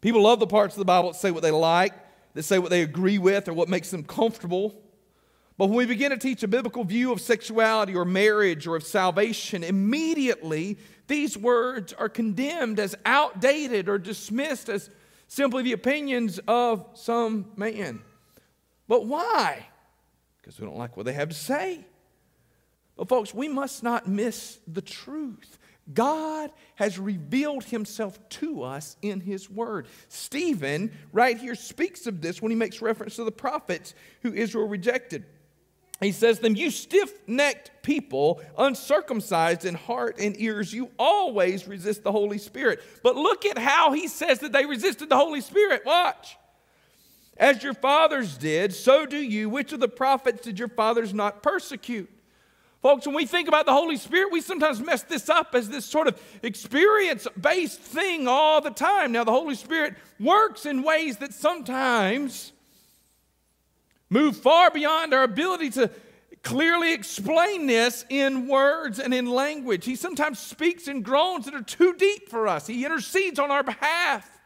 People 0.00 0.22
love 0.22 0.40
the 0.40 0.46
parts 0.46 0.74
of 0.74 0.78
the 0.78 0.86
Bible 0.86 1.12
that 1.12 1.18
say 1.18 1.30
what 1.30 1.42
they 1.42 1.50
like, 1.50 1.92
that 2.34 2.42
say 2.42 2.58
what 2.58 2.70
they 2.70 2.82
agree 2.82 3.18
with, 3.18 3.48
or 3.48 3.52
what 3.52 3.68
makes 3.68 3.90
them 3.90 4.02
comfortable. 4.02 4.74
But 5.58 5.66
when 5.66 5.76
we 5.76 5.84
begin 5.84 6.10
to 6.10 6.16
teach 6.16 6.42
a 6.42 6.48
biblical 6.48 6.84
view 6.84 7.12
of 7.12 7.20
sexuality 7.20 7.94
or 7.94 8.06
marriage 8.06 8.66
or 8.66 8.76
of 8.76 8.82
salvation, 8.82 9.62
immediately 9.62 10.78
these 11.10 11.36
words 11.36 11.92
are 11.92 12.08
condemned 12.08 12.78
as 12.78 12.94
outdated 13.04 13.88
or 13.88 13.98
dismissed 13.98 14.68
as 14.68 14.88
simply 15.26 15.64
the 15.64 15.72
opinions 15.72 16.38
of 16.46 16.86
some 16.94 17.50
man. 17.56 18.00
But 18.88 19.06
why? 19.06 19.66
Because 20.40 20.58
we 20.58 20.66
don't 20.66 20.78
like 20.78 20.96
what 20.96 21.06
they 21.06 21.12
have 21.12 21.28
to 21.28 21.34
say. 21.34 21.84
But, 22.96 23.08
folks, 23.08 23.34
we 23.34 23.48
must 23.48 23.82
not 23.82 24.06
miss 24.06 24.60
the 24.68 24.82
truth. 24.82 25.58
God 25.92 26.52
has 26.76 26.98
revealed 26.98 27.64
himself 27.64 28.18
to 28.28 28.62
us 28.62 28.96
in 29.02 29.20
his 29.20 29.50
word. 29.50 29.88
Stephen, 30.08 30.92
right 31.12 31.36
here, 31.36 31.56
speaks 31.56 32.06
of 32.06 32.20
this 32.20 32.40
when 32.40 32.50
he 32.50 32.56
makes 32.56 32.80
reference 32.80 33.16
to 33.16 33.24
the 33.24 33.32
prophets 33.32 33.94
who 34.22 34.32
Israel 34.32 34.68
rejected. 34.68 35.24
He 36.00 36.12
says 36.12 36.36
to 36.36 36.42
them, 36.42 36.56
You 36.56 36.70
stiff 36.70 37.12
necked 37.26 37.82
people, 37.82 38.40
uncircumcised 38.56 39.64
in 39.64 39.74
heart 39.74 40.16
and 40.18 40.40
ears, 40.40 40.72
you 40.72 40.90
always 40.98 41.68
resist 41.68 42.02
the 42.02 42.12
Holy 42.12 42.38
Spirit. 42.38 42.80
But 43.02 43.16
look 43.16 43.44
at 43.44 43.58
how 43.58 43.92
he 43.92 44.08
says 44.08 44.38
that 44.40 44.52
they 44.52 44.64
resisted 44.64 45.10
the 45.10 45.16
Holy 45.16 45.40
Spirit. 45.40 45.82
Watch. 45.84 46.36
As 47.36 47.62
your 47.62 47.74
fathers 47.74 48.36
did, 48.36 48.74
so 48.74 49.06
do 49.06 49.16
you. 49.16 49.48
Which 49.48 49.72
of 49.72 49.80
the 49.80 49.88
prophets 49.88 50.42
did 50.42 50.58
your 50.58 50.68
fathers 50.68 51.14
not 51.14 51.42
persecute? 51.42 52.10
Folks, 52.82 53.06
when 53.06 53.14
we 53.14 53.26
think 53.26 53.46
about 53.46 53.66
the 53.66 53.72
Holy 53.72 53.98
Spirit, 53.98 54.32
we 54.32 54.40
sometimes 54.40 54.80
mess 54.80 55.02
this 55.02 55.28
up 55.28 55.54
as 55.54 55.68
this 55.68 55.84
sort 55.84 56.06
of 56.06 56.20
experience 56.42 57.26
based 57.38 57.78
thing 57.78 58.26
all 58.26 58.62
the 58.62 58.70
time. 58.70 59.12
Now, 59.12 59.24
the 59.24 59.32
Holy 59.32 59.54
Spirit 59.54 59.96
works 60.18 60.64
in 60.64 60.82
ways 60.82 61.18
that 61.18 61.34
sometimes 61.34 62.52
move 64.10 64.36
far 64.36 64.70
beyond 64.70 65.14
our 65.14 65.22
ability 65.22 65.70
to 65.70 65.90
clearly 66.42 66.92
explain 66.92 67.66
this 67.66 68.04
in 68.08 68.48
words 68.48 68.98
and 68.98 69.14
in 69.14 69.26
language. 69.26 69.84
He 69.84 69.96
sometimes 69.96 70.38
speaks 70.38 70.88
in 70.88 71.02
groans 71.02 71.44
that 71.44 71.54
are 71.54 71.62
too 71.62 71.94
deep 71.94 72.28
for 72.28 72.48
us, 72.48 72.66
he 72.66 72.84
intercedes 72.84 73.38
on 73.38 73.50
our 73.50 73.62
behalf. 73.62 74.36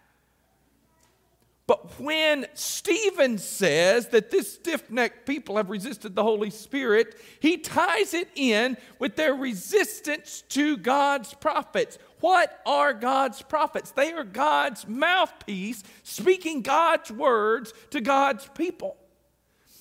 But 1.67 1.99
when 1.99 2.47
Stephen 2.53 3.39
says 3.39 4.09
that 4.09 4.31
this 4.31 4.53
stiff 4.53 4.91
necked 4.91 5.25
people 5.25 5.57
have 5.57 5.71
resisted 5.71 6.15
the 6.15 6.23
Holy 6.23 6.51
Spirit, 6.51 7.19
he 7.41 7.57
ties 7.57 8.13
it 8.13 8.29
in 8.35 8.77
with 8.99 9.17
their 9.17 9.33
resistance 9.33 10.43
to 10.51 10.77
God's 10.77 11.33
prophets. 11.33 11.99
What 12.21 12.61
are 12.67 12.93
God's 12.93 13.41
prophets? 13.41 13.93
They 13.93 14.13
are 14.13 14.25
God's 14.25 14.87
mouthpiece 14.87 15.83
speaking 16.03 16.61
God's 16.61 17.11
words 17.11 17.73
to 17.91 18.03
God's 18.03 18.47
people. 18.55 18.99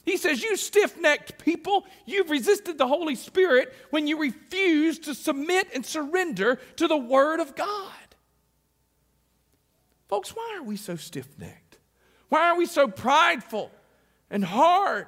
He 0.04 0.18
says, 0.18 0.44
You 0.44 0.56
stiff 0.58 1.00
necked 1.00 1.44
people, 1.44 1.86
you've 2.06 2.30
resisted 2.30 2.78
the 2.78 2.88
Holy 2.88 3.16
Spirit 3.16 3.74
when 3.89 4.08
you 4.08 4.20
refuse 4.20 5.00
to 5.00 5.16
submit 5.16 5.68
and 5.74 5.86
surrender 5.86 6.60
to 6.76 6.88
the 6.88 6.98
Word 6.98 7.39
of 7.39 7.56
God. 7.56 7.92
Folks, 10.10 10.36
why 10.36 10.58
are 10.60 10.63
we 10.63 10.78
so 10.78 10.96
stiff 10.96 11.28
necked? 11.39 11.78
Why 12.30 12.50
are 12.50 12.58
we 12.58 12.66
so 12.66 12.88
prideful 12.88 13.72
and 14.30 14.44
hard 14.44 15.08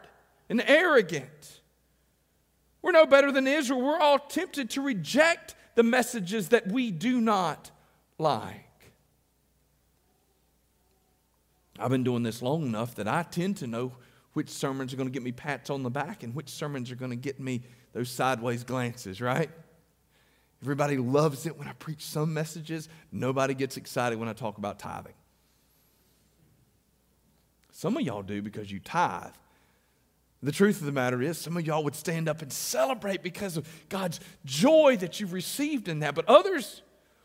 and 0.50 0.64
arrogant? 0.66 1.62
We're 2.82 2.92
no 2.92 3.06
better 3.06 3.32
than 3.32 3.48
Israel. 3.48 3.82
We're 3.82 4.00
all 4.00 4.20
tempted 4.20 4.70
to 4.72 4.82
reject 4.82 5.56
the 5.76 5.84
messages 5.84 6.50
that 6.50 6.68
we 6.68 6.92
do 6.92 7.20
not 7.20 7.72
like. 8.18 8.62
I've 11.78 11.90
been 11.90 12.04
doing 12.04 12.24
this 12.24 12.42
long 12.42 12.64
enough 12.64 12.96
that 12.96 13.08
I 13.08 13.24
tend 13.24 13.58
to 13.58 13.68
know 13.68 13.94
which 14.36 14.50
sermons 14.50 14.94
are 14.94 14.98
going 14.98 15.08
to 15.08 15.14
get 15.14 15.24
me 15.24 15.32
pats 15.32 15.70
on 15.70 15.82
the 15.82 15.90
back 15.90 16.22
and 16.22 16.36
which 16.36 16.50
sermons 16.50 16.92
are 16.92 16.96
going 16.96 17.10
to 17.10 17.16
get 17.16 17.40
me 17.40 17.62
those 17.94 18.10
sideways 18.10 18.66
glances, 18.66 19.22
right? 19.22 19.50
Everybody 20.62 20.98
loves 20.98 21.46
it 21.46 21.58
when 21.58 21.70
I 21.70 21.72
preach 21.74 22.02
some 22.02 22.34
messages. 22.34 22.90
Nobody 23.14 23.54
gets 23.54 23.78
excited 23.78 24.20
when 24.20 24.28
I 24.28 24.34
talk 24.34 24.58
about 24.58 24.78
tithing. 24.78 25.14
Some 27.72 27.96
of 27.96 28.04
y'all 28.04 28.24
do 28.24 28.42
because 28.42 28.70
you 28.70 28.82
tithe. 28.82 29.32
The 30.44 30.52
truth 30.52 30.82
of 30.82 30.86
the 30.86 30.92
matter 30.92 31.22
is, 31.22 31.38
some 31.38 31.56
of 31.56 31.66
y'all 31.66 31.86
would 31.86 31.96
stand 31.96 32.28
up 32.28 32.42
and 32.42 32.52
celebrate 32.52 33.24
because 33.24 33.56
of 33.56 33.66
God's 33.88 34.20
joy 34.44 34.98
that 35.00 35.22
you've 35.22 35.32
received 35.32 35.88
in 35.88 36.00
that. 36.00 36.14
But 36.14 36.28
others, 36.28 36.82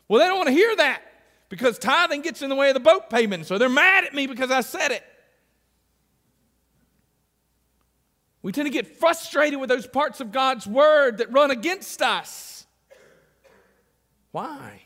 well, 0.07 0.21
they 0.21 0.27
don't 0.27 0.37
want 0.37 0.47
to 0.47 0.53
hear 0.53 0.73
that 0.77 1.01
because 1.49 1.77
tithing 1.77 2.21
gets 2.21 2.41
in 2.41 2.47
the 2.47 2.55
way 2.55 2.69
of 2.69 2.73
the 2.73 2.79
boat 2.79 3.09
payment. 3.09 3.47
So 3.47 3.57
they're 3.57 3.67
mad 3.67 4.05
at 4.05 4.13
me 4.13 4.27
because 4.27 4.49
I 4.49 4.61
said 4.61 4.91
it. 4.91 5.03
We 8.41 8.51
tend 8.51 8.65
to 8.65 8.71
get 8.71 8.97
frustrated 8.97 9.59
with 9.59 9.69
those 9.69 9.85
parts 9.85 10.19
of 10.19 10.31
God's 10.31 10.65
word 10.65 11.19
that 11.19 11.31
run 11.31 11.51
against 11.51 12.01
us. 12.01 12.65
Why? 14.31 14.83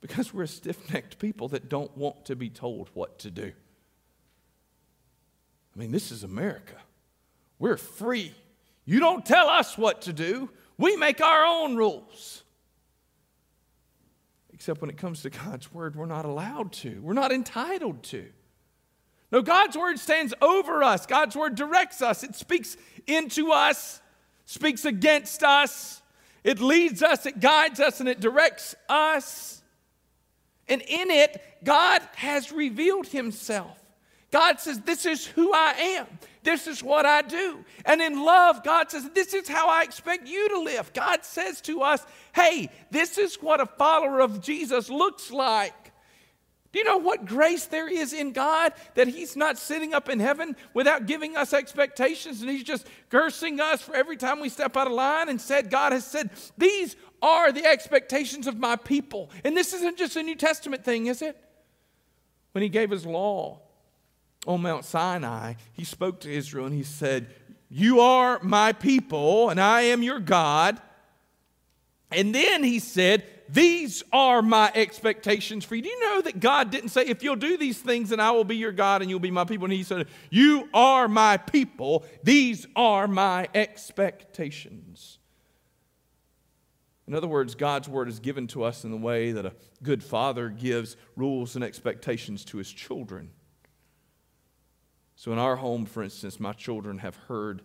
Because 0.00 0.34
we're 0.34 0.46
stiff 0.46 0.92
necked 0.92 1.18
people 1.18 1.48
that 1.48 1.68
don't 1.68 1.96
want 1.96 2.26
to 2.26 2.36
be 2.36 2.50
told 2.50 2.90
what 2.94 3.18
to 3.20 3.30
do. 3.30 3.52
I 5.74 5.78
mean, 5.78 5.92
this 5.92 6.10
is 6.10 6.24
America. 6.24 6.76
We're 7.58 7.76
free. 7.76 8.34
You 8.84 9.00
don't 9.00 9.24
tell 9.24 9.48
us 9.48 9.78
what 9.78 10.02
to 10.02 10.12
do, 10.12 10.50
we 10.76 10.96
make 10.96 11.20
our 11.20 11.44
own 11.44 11.76
rules. 11.76 12.42
Except 14.52 14.80
when 14.80 14.90
it 14.90 14.96
comes 14.96 15.22
to 15.22 15.30
God's 15.30 15.72
word, 15.72 15.94
we're 15.94 16.06
not 16.06 16.24
allowed 16.24 16.72
to, 16.72 17.00
we're 17.02 17.12
not 17.12 17.32
entitled 17.32 18.02
to. 18.04 18.26
No, 19.32 19.42
God's 19.42 19.76
word 19.76 19.98
stands 19.98 20.34
over 20.42 20.82
us. 20.82 21.06
God's 21.06 21.36
word 21.36 21.54
directs 21.54 22.02
us. 22.02 22.24
It 22.24 22.34
speaks 22.34 22.76
into 23.06 23.52
us, 23.52 24.00
speaks 24.44 24.84
against 24.84 25.42
us. 25.42 26.02
It 26.42 26.60
leads 26.60 27.02
us, 27.02 27.26
it 27.26 27.38
guides 27.38 27.80
us, 27.80 28.00
and 28.00 28.08
it 28.08 28.20
directs 28.20 28.74
us. 28.88 29.62
And 30.68 30.80
in 30.82 31.10
it, 31.10 31.42
God 31.64 32.02
has 32.14 32.50
revealed 32.50 33.06
himself. 33.06 33.76
God 34.30 34.60
says, 34.60 34.80
This 34.80 35.06
is 35.06 35.26
who 35.26 35.52
I 35.52 35.72
am. 35.72 36.06
This 36.42 36.66
is 36.66 36.82
what 36.82 37.04
I 37.04 37.22
do. 37.22 37.64
And 37.84 38.00
in 38.00 38.24
love, 38.24 38.64
God 38.64 38.90
says, 38.90 39.08
This 39.10 39.34
is 39.34 39.48
how 39.48 39.68
I 39.68 39.82
expect 39.82 40.28
you 40.28 40.48
to 40.50 40.60
live. 40.60 40.92
God 40.92 41.24
says 41.24 41.60
to 41.62 41.82
us, 41.82 42.04
Hey, 42.34 42.70
this 42.90 43.18
is 43.18 43.36
what 43.36 43.60
a 43.60 43.66
follower 43.66 44.20
of 44.20 44.40
Jesus 44.40 44.88
looks 44.88 45.30
like. 45.30 45.74
Do 46.72 46.78
you 46.78 46.84
know 46.84 46.98
what 46.98 47.24
grace 47.24 47.66
there 47.66 47.88
is 47.88 48.12
in 48.12 48.32
God? 48.32 48.72
That 48.94 49.08
He's 49.08 49.36
not 49.36 49.58
sitting 49.58 49.92
up 49.92 50.08
in 50.08 50.20
heaven 50.20 50.54
without 50.72 51.06
giving 51.06 51.36
us 51.36 51.52
expectations 51.52 52.42
and 52.42 52.50
He's 52.50 52.62
just 52.62 52.86
cursing 53.08 53.58
us 53.58 53.82
for 53.82 53.94
every 53.94 54.16
time 54.16 54.40
we 54.40 54.48
step 54.48 54.76
out 54.76 54.86
of 54.86 54.92
line. 54.92 55.28
And 55.28 55.40
said, 55.40 55.70
God 55.70 55.92
has 55.92 56.06
said, 56.06 56.30
These 56.56 56.94
are 57.20 57.50
the 57.50 57.64
expectations 57.64 58.46
of 58.46 58.58
my 58.58 58.76
people. 58.76 59.30
And 59.44 59.56
this 59.56 59.72
isn't 59.72 59.98
just 59.98 60.16
a 60.16 60.22
New 60.22 60.36
Testament 60.36 60.84
thing, 60.84 61.06
is 61.06 61.22
it? 61.22 61.36
When 62.52 62.62
He 62.62 62.68
gave 62.68 62.90
His 62.90 63.04
law 63.04 63.60
on 64.46 64.62
Mount 64.62 64.84
Sinai, 64.84 65.54
He 65.72 65.84
spoke 65.84 66.20
to 66.20 66.32
Israel 66.32 66.66
and 66.66 66.74
He 66.74 66.84
said, 66.84 67.34
You 67.68 67.98
are 67.98 68.38
my 68.44 68.72
people 68.72 69.50
and 69.50 69.60
I 69.60 69.82
am 69.82 70.04
your 70.04 70.20
God. 70.20 70.80
And 72.12 72.32
then 72.32 72.62
He 72.62 72.78
said, 72.78 73.24
these 73.52 74.02
are 74.12 74.42
my 74.42 74.70
expectations 74.74 75.64
for 75.64 75.74
you. 75.74 75.82
Do 75.82 75.88
you 75.88 76.00
know 76.00 76.20
that 76.22 76.40
God 76.40 76.70
didn't 76.70 76.90
say, 76.90 77.02
if 77.02 77.22
you'll 77.22 77.36
do 77.36 77.56
these 77.56 77.78
things, 77.78 78.10
then 78.10 78.20
I 78.20 78.30
will 78.30 78.44
be 78.44 78.56
your 78.56 78.72
God 78.72 79.02
and 79.02 79.10
you'll 79.10 79.20
be 79.20 79.30
my 79.30 79.44
people? 79.44 79.64
And 79.64 79.72
He 79.72 79.82
said, 79.82 80.06
You 80.30 80.68
are 80.72 81.08
my 81.08 81.36
people. 81.36 82.04
These 82.22 82.66
are 82.76 83.08
my 83.08 83.48
expectations. 83.54 85.18
In 87.10 87.16
other 87.16 87.26
words, 87.26 87.56
God's 87.56 87.88
word 87.88 88.08
is 88.08 88.20
given 88.20 88.46
to 88.48 88.62
us 88.62 88.84
in 88.84 88.92
the 88.92 88.96
way 88.96 89.32
that 89.32 89.44
a 89.44 89.52
good 89.82 90.04
father 90.04 90.48
gives 90.48 90.96
rules 91.16 91.56
and 91.56 91.64
expectations 91.64 92.44
to 92.44 92.58
his 92.58 92.70
children. 92.70 93.30
So 95.16 95.32
in 95.32 95.38
our 95.38 95.56
home, 95.56 95.86
for 95.86 96.04
instance, 96.04 96.38
my 96.38 96.52
children 96.52 96.98
have 96.98 97.16
heard 97.16 97.62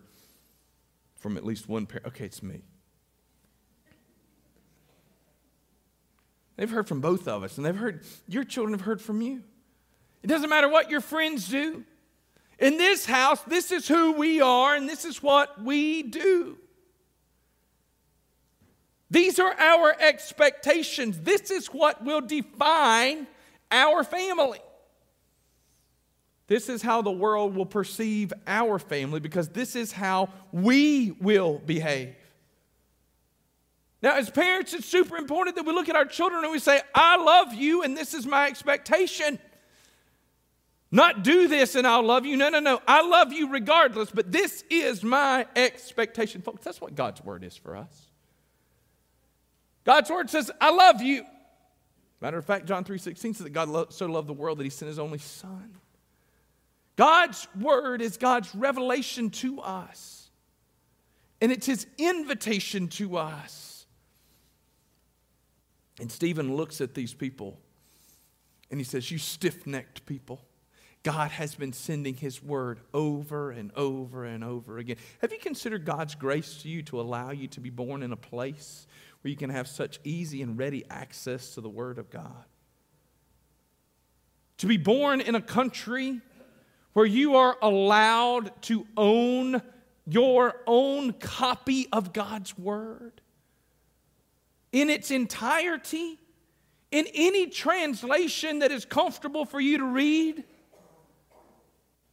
from 1.14 1.36
at 1.36 1.44
least 1.44 1.68
one 1.68 1.86
parent, 1.86 2.08
okay, 2.08 2.24
it's 2.24 2.42
me. 2.42 2.64
They've 6.56 6.70
heard 6.70 6.88
from 6.88 7.00
both 7.00 7.28
of 7.28 7.42
us, 7.42 7.56
and 7.56 7.66
they've 7.66 7.76
heard, 7.76 8.04
your 8.26 8.44
children 8.44 8.72
have 8.72 8.86
heard 8.86 9.00
from 9.00 9.20
you. 9.20 9.42
It 10.22 10.28
doesn't 10.28 10.48
matter 10.48 10.68
what 10.68 10.90
your 10.90 11.00
friends 11.00 11.48
do. 11.48 11.84
In 12.58 12.78
this 12.78 13.04
house, 13.04 13.42
this 13.42 13.70
is 13.70 13.86
who 13.86 14.12
we 14.12 14.40
are, 14.40 14.74
and 14.74 14.88
this 14.88 15.04
is 15.04 15.22
what 15.22 15.62
we 15.62 16.02
do. 16.02 16.56
These 19.10 19.38
are 19.38 19.54
our 19.58 19.94
expectations. 20.00 21.20
This 21.20 21.50
is 21.50 21.66
what 21.68 22.02
will 22.02 22.22
define 22.22 23.26
our 23.70 24.02
family. 24.02 24.58
This 26.48 26.68
is 26.68 26.80
how 26.80 27.02
the 27.02 27.10
world 27.10 27.54
will 27.54 27.66
perceive 27.66 28.32
our 28.46 28.78
family 28.78 29.20
because 29.20 29.48
this 29.48 29.76
is 29.76 29.92
how 29.92 30.30
we 30.52 31.10
will 31.20 31.58
behave. 31.58 32.14
Now, 34.06 34.14
as 34.14 34.30
parents, 34.30 34.72
it's 34.72 34.86
super 34.86 35.16
important 35.16 35.56
that 35.56 35.66
we 35.66 35.72
look 35.72 35.88
at 35.88 35.96
our 35.96 36.04
children 36.04 36.44
and 36.44 36.52
we 36.52 36.60
say, 36.60 36.80
I 36.94 37.16
love 37.16 37.52
you 37.52 37.82
and 37.82 37.96
this 37.96 38.14
is 38.14 38.24
my 38.24 38.46
expectation. 38.46 39.40
Not 40.92 41.24
do 41.24 41.48
this 41.48 41.74
and 41.74 41.84
I'll 41.84 42.04
love 42.04 42.24
you. 42.24 42.36
No, 42.36 42.48
no, 42.48 42.60
no. 42.60 42.80
I 42.86 43.02
love 43.02 43.32
you 43.32 43.50
regardless, 43.50 44.12
but 44.12 44.30
this 44.30 44.62
is 44.70 45.02
my 45.02 45.44
expectation. 45.56 46.40
Folks, 46.40 46.62
that's 46.62 46.80
what 46.80 46.94
God's 46.94 47.20
word 47.24 47.42
is 47.42 47.56
for 47.56 47.74
us. 47.74 48.06
God's 49.82 50.08
word 50.08 50.30
says, 50.30 50.52
I 50.60 50.70
love 50.70 51.02
you. 51.02 51.24
Matter 52.20 52.38
of 52.38 52.44
fact, 52.44 52.66
John 52.66 52.84
3.16 52.84 53.18
says 53.18 53.38
that 53.38 53.50
God 53.50 53.92
so 53.92 54.06
loved 54.06 54.28
the 54.28 54.34
world 54.34 54.58
that 54.58 54.64
he 54.64 54.70
sent 54.70 54.86
his 54.86 55.00
only 55.00 55.18
son. 55.18 55.74
God's 56.94 57.48
word 57.60 58.00
is 58.00 58.18
God's 58.18 58.54
revelation 58.54 59.30
to 59.30 59.60
us. 59.62 60.30
And 61.40 61.50
it's 61.50 61.66
his 61.66 61.88
invitation 61.98 62.86
to 62.90 63.16
us. 63.16 63.65
And 66.00 66.10
Stephen 66.10 66.56
looks 66.56 66.80
at 66.80 66.94
these 66.94 67.14
people 67.14 67.58
and 68.70 68.78
he 68.80 68.84
says, 68.84 69.10
You 69.10 69.18
stiff 69.18 69.66
necked 69.66 70.06
people. 70.06 70.42
God 71.02 71.30
has 71.30 71.54
been 71.54 71.72
sending 71.72 72.16
his 72.16 72.42
word 72.42 72.80
over 72.92 73.52
and 73.52 73.70
over 73.76 74.24
and 74.24 74.42
over 74.42 74.78
again. 74.78 74.96
Have 75.20 75.30
you 75.30 75.38
considered 75.38 75.84
God's 75.84 76.16
grace 76.16 76.62
to 76.62 76.68
you 76.68 76.82
to 76.84 77.00
allow 77.00 77.30
you 77.30 77.46
to 77.48 77.60
be 77.60 77.70
born 77.70 78.02
in 78.02 78.10
a 78.12 78.16
place 78.16 78.88
where 79.20 79.30
you 79.30 79.36
can 79.36 79.50
have 79.50 79.68
such 79.68 80.00
easy 80.02 80.42
and 80.42 80.58
ready 80.58 80.84
access 80.90 81.54
to 81.54 81.60
the 81.60 81.68
word 81.68 81.98
of 81.98 82.10
God? 82.10 82.44
To 84.58 84.66
be 84.66 84.78
born 84.78 85.20
in 85.20 85.36
a 85.36 85.40
country 85.40 86.20
where 86.92 87.06
you 87.06 87.36
are 87.36 87.56
allowed 87.62 88.50
to 88.62 88.84
own 88.96 89.62
your 90.08 90.56
own 90.66 91.12
copy 91.12 91.86
of 91.92 92.12
God's 92.12 92.58
word 92.58 93.20
in 94.76 94.90
its 94.90 95.10
entirety, 95.10 96.18
in 96.90 97.06
any 97.14 97.46
translation 97.46 98.58
that 98.58 98.70
is 98.70 98.84
comfortable 98.84 99.46
for 99.46 99.58
you 99.58 99.78
to 99.78 99.84
read? 99.86 100.44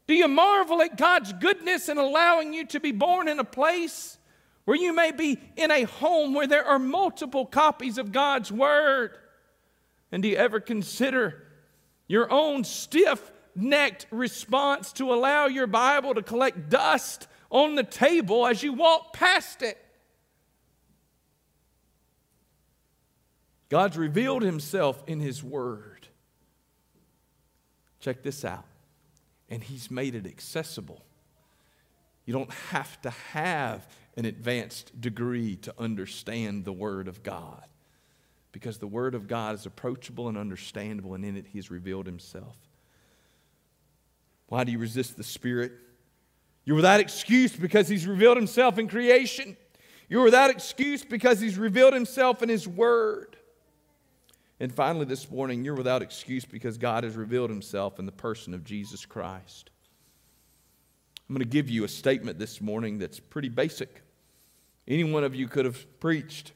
Do 0.07 0.13
you 0.13 0.29
marvel 0.29 0.81
at 0.81 0.95
God's 0.97 1.33
goodness 1.33 1.89
in 1.89 1.97
allowing 1.97 2.53
you 2.53 2.65
to 2.67 2.79
be 2.79 2.93
born 2.93 3.27
in 3.27 3.37
a 3.37 3.43
place 3.43 4.17
where 4.63 4.77
you 4.77 4.93
may 4.93 5.11
be 5.11 5.37
in 5.57 5.71
a 5.71 5.83
home 5.83 6.33
where 6.33 6.47
there 6.47 6.65
are 6.65 6.79
multiple 6.79 7.45
copies 7.45 7.97
of 7.97 8.13
God's 8.13 8.49
Word? 8.49 9.11
And 10.13 10.23
do 10.23 10.29
you 10.29 10.37
ever 10.37 10.61
consider 10.61 11.43
your 12.07 12.31
own 12.31 12.63
stiff 12.63 13.29
necked 13.55 14.07
response 14.09 14.93
to 14.93 15.13
allow 15.13 15.47
your 15.47 15.67
Bible 15.67 16.13
to 16.13 16.23
collect 16.23 16.69
dust 16.69 17.27
on 17.49 17.75
the 17.75 17.83
table 17.83 18.47
as 18.47 18.63
you 18.63 18.71
walk 18.71 19.11
past 19.11 19.61
it? 19.61 19.82
God's 23.73 23.97
revealed 23.97 24.43
himself 24.43 25.03
in 25.07 25.19
his 25.19 25.43
word. 25.43 26.07
Check 27.99 28.21
this 28.21 28.45
out. 28.45 28.65
And 29.49 29.63
he's 29.63 29.89
made 29.89 30.13
it 30.13 30.27
accessible. 30.27 31.03
You 32.27 32.33
don't 32.33 32.53
have 32.69 33.01
to 33.01 33.09
have 33.09 33.87
an 34.15 34.25
advanced 34.25 35.01
degree 35.01 35.55
to 35.55 35.73
understand 35.79 36.65
the 36.65 36.71
word 36.71 37.07
of 37.07 37.23
God 37.23 37.65
because 38.51 38.77
the 38.77 38.85
word 38.85 39.15
of 39.15 39.27
God 39.27 39.55
is 39.55 39.65
approachable 39.65 40.29
and 40.29 40.37
understandable, 40.37 41.15
and 41.15 41.25
in 41.25 41.35
it 41.35 41.47
he 41.47 41.57
has 41.57 41.71
revealed 41.71 42.05
himself. 42.05 42.55
Why 44.49 44.65
do 44.65 44.71
you 44.71 44.77
resist 44.77 45.17
the 45.17 45.23
Spirit? 45.23 45.71
You're 46.63 46.75
without 46.75 46.99
excuse 46.99 47.55
because 47.55 47.87
he's 47.87 48.05
revealed 48.05 48.37
himself 48.37 48.77
in 48.77 48.87
creation. 48.87 49.57
You're 50.09 50.25
without 50.25 50.51
excuse 50.51 51.03
because 51.03 51.39
he's 51.41 51.57
revealed 51.57 51.95
himself 51.95 52.43
in 52.43 52.49
his 52.49 52.67
word. 52.67 53.37
And 54.59 54.73
finally, 54.73 55.05
this 55.05 55.29
morning, 55.29 55.63
you're 55.63 55.75
without 55.75 56.01
excuse 56.01 56.45
because 56.45 56.77
God 56.77 57.03
has 57.03 57.15
revealed 57.15 57.49
himself 57.49 57.99
in 57.99 58.05
the 58.05 58.11
person 58.11 58.53
of 58.53 58.63
Jesus 58.63 59.05
Christ. 59.05 59.71
I'm 61.27 61.35
going 61.35 61.39
to 61.39 61.49
give 61.49 61.69
you 61.69 61.83
a 61.83 61.87
statement 61.89 62.37
this 62.37 62.61
morning 62.61 62.99
that's 62.99 63.19
pretty 63.19 63.49
basic. 63.49 64.01
Any 64.87 65.03
one 65.03 65.23
of 65.23 65.33
you 65.33 65.47
could 65.47 65.65
have 65.65 65.99
preached. 65.99 66.51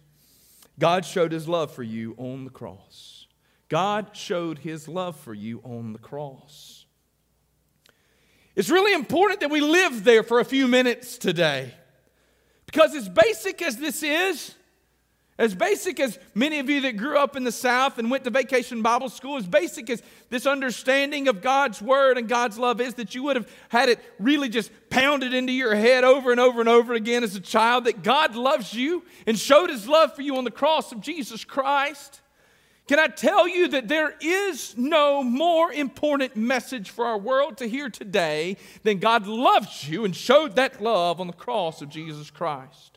God 0.80 1.06
showed 1.06 1.32
his 1.32 1.48
love 1.48 1.72
for 1.72 1.84
you 1.84 2.14
on 2.18 2.44
the 2.44 2.52
cross. 2.52 3.28
God 3.70 4.16
showed 4.16 4.60
his 4.60 4.88
love 4.88 5.16
for 5.18 5.34
you 5.34 5.62
on 5.64 5.94
the 5.94 6.00
cross. 6.00 6.86
It's 8.56 8.70
really 8.70 8.94
important 8.94 9.42
that 9.42 9.52
we 9.52 9.62
live 9.62 10.04
there 10.04 10.24
for 10.24 10.40
a 10.40 10.46
few 10.46 10.68
minutes 10.68 11.18
today. 11.18 11.74
Because 12.66 12.96
as 12.96 13.08
basic 13.08 13.62
as 13.62 13.78
this 13.78 14.04
is, 14.04 14.54
as 15.38 15.54
basic 15.54 16.00
as 16.00 16.18
many 16.34 16.60
of 16.60 16.70
you 16.70 16.82
that 16.82 16.98
grew 16.98 17.18
up 17.18 17.36
in 17.36 17.44
the 17.44 17.52
South 17.52 18.00
and 18.00 18.10
went 18.10 18.24
to 18.24 18.30
vacation 18.30 18.82
Bible 18.82 19.10
school, 19.10 19.38
as 19.38 19.46
basic 19.46 19.90
as 19.90 20.02
this 20.30 20.48
understanding 20.48 21.28
of 21.28 21.42
God's 21.42 21.82
Word 21.82 22.18
and 22.18 22.28
God's 22.28 22.58
love 22.58 22.82
is, 22.82 22.96
that 22.96 23.14
you 23.14 23.24
would 23.24 23.36
have 23.36 23.52
had 23.70 23.90
it 23.90 24.00
really 24.20 24.50
just 24.50 24.72
pounded 24.90 25.34
into 25.34 25.54
your 25.54 25.76
head 25.76 26.04
over 26.04 26.32
and 26.32 26.40
over 26.40 26.60
and 26.60 26.70
over 26.70 26.94
again 26.94 27.24
as 27.24 27.36
a 27.36 27.40
child 27.40 27.86
that 27.86 28.02
God 28.02 28.36
loves 28.36 28.74
you 28.74 29.04
and 29.28 29.38
showed 29.38 29.70
His 29.70 29.88
love 29.88 30.16
for 30.16 30.24
you 30.24 30.38
on 30.38 30.44
the 30.44 30.52
cross 30.52 30.92
of 30.92 31.02
Jesus 31.02 31.44
Christ. 31.44 32.22
Can 32.88 33.00
I 33.00 33.08
tell 33.08 33.48
you 33.48 33.68
that 33.70 33.90
there 33.90 34.16
is 34.22 34.76
no 34.78 35.22
more 35.22 35.72
important 35.74 36.38
message 36.38 36.90
for 36.90 37.06
our 37.06 37.18
world 37.18 37.58
to 37.58 37.68
hear 37.68 37.90
today 37.90 38.56
than 38.84 39.00
God 39.00 39.28
loves 39.28 39.90
you 39.90 40.06
and 40.06 40.16
showed 40.16 40.56
that 40.56 40.82
love 40.82 41.20
on 41.20 41.28
the 41.28 41.34
cross 41.34 41.82
of 41.82 41.90
Jesus 41.90 42.32
Christ? 42.32 42.97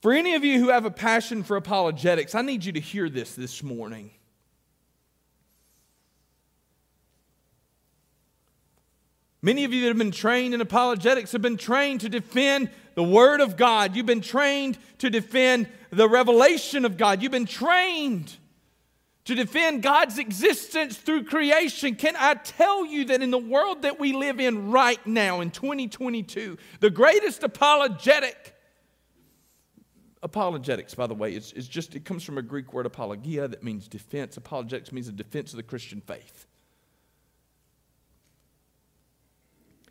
For 0.00 0.12
any 0.12 0.34
of 0.34 0.44
you 0.44 0.60
who 0.60 0.68
have 0.68 0.84
a 0.84 0.90
passion 0.90 1.42
for 1.42 1.56
apologetics, 1.56 2.34
I 2.34 2.42
need 2.42 2.64
you 2.64 2.72
to 2.72 2.80
hear 2.80 3.08
this 3.08 3.34
this 3.34 3.62
morning. 3.62 4.12
Many 9.40 9.64
of 9.64 9.72
you 9.72 9.82
that 9.82 9.88
have 9.88 9.98
been 9.98 10.10
trained 10.10 10.54
in 10.54 10.60
apologetics 10.60 11.32
have 11.32 11.42
been 11.42 11.56
trained 11.56 12.00
to 12.00 12.08
defend 12.08 12.70
the 12.94 13.04
Word 13.04 13.40
of 13.40 13.56
God. 13.56 13.94
You've 13.94 14.06
been 14.06 14.20
trained 14.20 14.78
to 14.98 15.10
defend 15.10 15.68
the 15.90 16.08
revelation 16.08 16.84
of 16.84 16.96
God. 16.96 17.22
You've 17.22 17.32
been 17.32 17.46
trained 17.46 18.36
to 19.24 19.34
defend 19.34 19.82
God's 19.82 20.18
existence 20.18 20.96
through 20.96 21.24
creation. 21.24 21.94
Can 21.94 22.14
I 22.18 22.34
tell 22.34 22.84
you 22.84 23.04
that 23.06 23.22
in 23.22 23.30
the 23.30 23.38
world 23.38 23.82
that 23.82 24.00
we 24.00 24.12
live 24.12 24.40
in 24.40 24.70
right 24.70 25.04
now, 25.06 25.40
in 25.40 25.50
2022, 25.50 26.56
the 26.80 26.90
greatest 26.90 27.44
apologetic 27.44 28.54
apologetics, 30.22 30.94
by 30.94 31.06
the 31.06 31.14
way, 31.14 31.34
is, 31.34 31.52
is 31.52 31.68
just, 31.68 31.94
it 31.94 32.04
comes 32.04 32.24
from 32.24 32.38
a 32.38 32.42
Greek 32.42 32.72
word 32.72 32.86
apologia 32.86 33.48
that 33.48 33.62
means 33.62 33.88
defense. 33.88 34.36
Apologetics 34.36 34.92
means 34.92 35.08
a 35.08 35.12
defense 35.12 35.52
of 35.52 35.56
the 35.56 35.62
Christian 35.62 36.00
faith. 36.00 36.46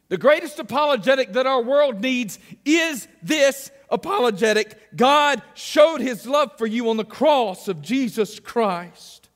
The 0.10 0.18
greatest 0.18 0.58
apologetic 0.58 1.34
that 1.34 1.46
our 1.46 1.62
world 1.62 2.02
needs 2.02 2.40
is 2.64 3.08
this 3.22 3.72
apologetic. 3.90 4.96
God 4.96 5.42
showed 5.54 6.00
his 6.00 6.26
love 6.26 6.58
for 6.58 6.66
you 6.66 6.90
on 6.90 6.98
the 6.98 7.04
cross 7.04 7.68
of 7.68 7.82
Jesus 7.82 8.40
Christ. 8.40 9.28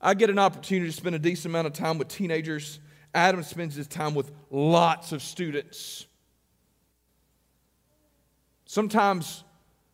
I 0.00 0.14
get 0.14 0.30
an 0.30 0.38
opportunity 0.38 0.90
to 0.90 0.96
spend 0.96 1.14
a 1.14 1.18
decent 1.18 1.46
amount 1.46 1.66
of 1.66 1.72
time 1.72 1.98
with 1.98 2.08
teenagers. 2.08 2.80
Adam 3.14 3.42
spends 3.42 3.74
his 3.74 3.86
time 3.86 4.14
with 4.14 4.30
lots 4.50 5.12
of 5.12 5.22
students. 5.22 6.06
Sometimes, 8.72 9.44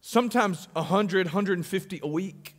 sometimes 0.01 0.69
100, 0.75 1.27
150 1.27 2.01
a 2.01 2.07
week. 2.07 2.55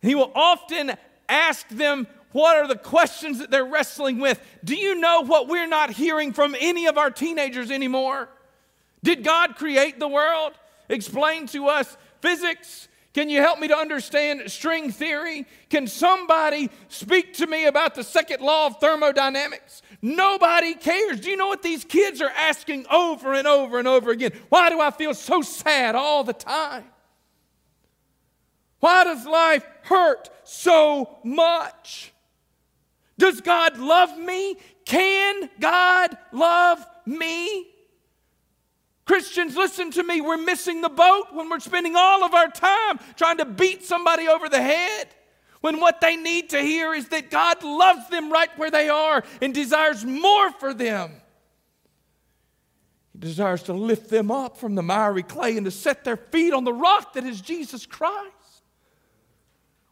He 0.00 0.16
will 0.16 0.32
often 0.34 0.94
ask 1.28 1.68
them 1.68 2.08
what 2.32 2.56
are 2.56 2.66
the 2.66 2.74
questions 2.74 3.38
that 3.38 3.52
they're 3.52 3.64
wrestling 3.64 4.18
with. 4.18 4.40
Do 4.64 4.74
you 4.74 4.96
know 4.96 5.20
what 5.20 5.46
we're 5.46 5.68
not 5.68 5.90
hearing 5.90 6.32
from 6.32 6.56
any 6.58 6.86
of 6.86 6.98
our 6.98 7.12
teenagers 7.12 7.70
anymore? 7.70 8.28
Did 9.04 9.22
God 9.22 9.54
create 9.54 10.00
the 10.00 10.08
world? 10.08 10.54
Explain 10.88 11.46
to 11.46 11.68
us 11.68 11.96
physics, 12.20 12.88
can 13.14 13.30
you 13.30 13.40
help 13.40 13.60
me 13.60 13.68
to 13.68 13.76
understand 13.76 14.50
string 14.50 14.90
theory? 14.90 15.46
Can 15.70 15.86
somebody 15.86 16.70
speak 16.88 17.34
to 17.34 17.46
me 17.46 17.66
about 17.66 17.94
the 17.94 18.02
second 18.02 18.40
law 18.40 18.66
of 18.66 18.80
thermodynamics? 18.80 19.82
Nobody 20.02 20.74
cares. 20.74 21.20
Do 21.20 21.30
you 21.30 21.36
know 21.36 21.46
what 21.46 21.62
these 21.62 21.84
kids 21.84 22.20
are 22.20 22.30
asking 22.30 22.86
over 22.90 23.34
and 23.34 23.46
over 23.46 23.78
and 23.78 23.86
over 23.86 24.10
again? 24.10 24.32
Why 24.48 24.68
do 24.68 24.80
I 24.80 24.90
feel 24.90 25.14
so 25.14 25.42
sad 25.42 25.94
all 25.94 26.24
the 26.24 26.32
time? 26.32 26.84
Why 28.80 29.04
does 29.04 29.24
life 29.24 29.64
hurt 29.82 30.28
so 30.42 31.18
much? 31.22 32.12
Does 33.16 33.40
God 33.40 33.78
love 33.78 34.18
me? 34.18 34.56
Can 34.84 35.48
God 35.60 36.16
love 36.32 36.84
me? 37.06 37.68
Christians, 39.04 39.56
listen 39.56 39.92
to 39.92 40.02
me. 40.02 40.20
We're 40.20 40.36
missing 40.36 40.80
the 40.80 40.88
boat 40.88 41.26
when 41.32 41.48
we're 41.48 41.60
spending 41.60 41.94
all 41.94 42.24
of 42.24 42.34
our 42.34 42.48
time 42.48 42.98
trying 43.14 43.38
to 43.38 43.44
beat 43.44 43.84
somebody 43.84 44.26
over 44.26 44.48
the 44.48 44.60
head. 44.60 45.08
When 45.62 45.80
what 45.80 46.00
they 46.00 46.16
need 46.16 46.50
to 46.50 46.60
hear 46.60 46.92
is 46.92 47.08
that 47.08 47.30
God 47.30 47.62
loves 47.62 48.08
them 48.08 48.30
right 48.30 48.50
where 48.58 48.70
they 48.70 48.88
are 48.88 49.22
and 49.40 49.54
desires 49.54 50.04
more 50.04 50.50
for 50.50 50.74
them. 50.74 51.12
He 53.12 53.20
desires 53.20 53.62
to 53.64 53.72
lift 53.72 54.10
them 54.10 54.32
up 54.32 54.56
from 54.56 54.74
the 54.74 54.82
miry 54.82 55.22
clay 55.22 55.56
and 55.56 55.64
to 55.64 55.70
set 55.70 56.02
their 56.02 56.16
feet 56.16 56.52
on 56.52 56.64
the 56.64 56.72
rock 56.72 57.12
that 57.12 57.24
is 57.24 57.40
Jesus 57.40 57.86
Christ. 57.86 58.34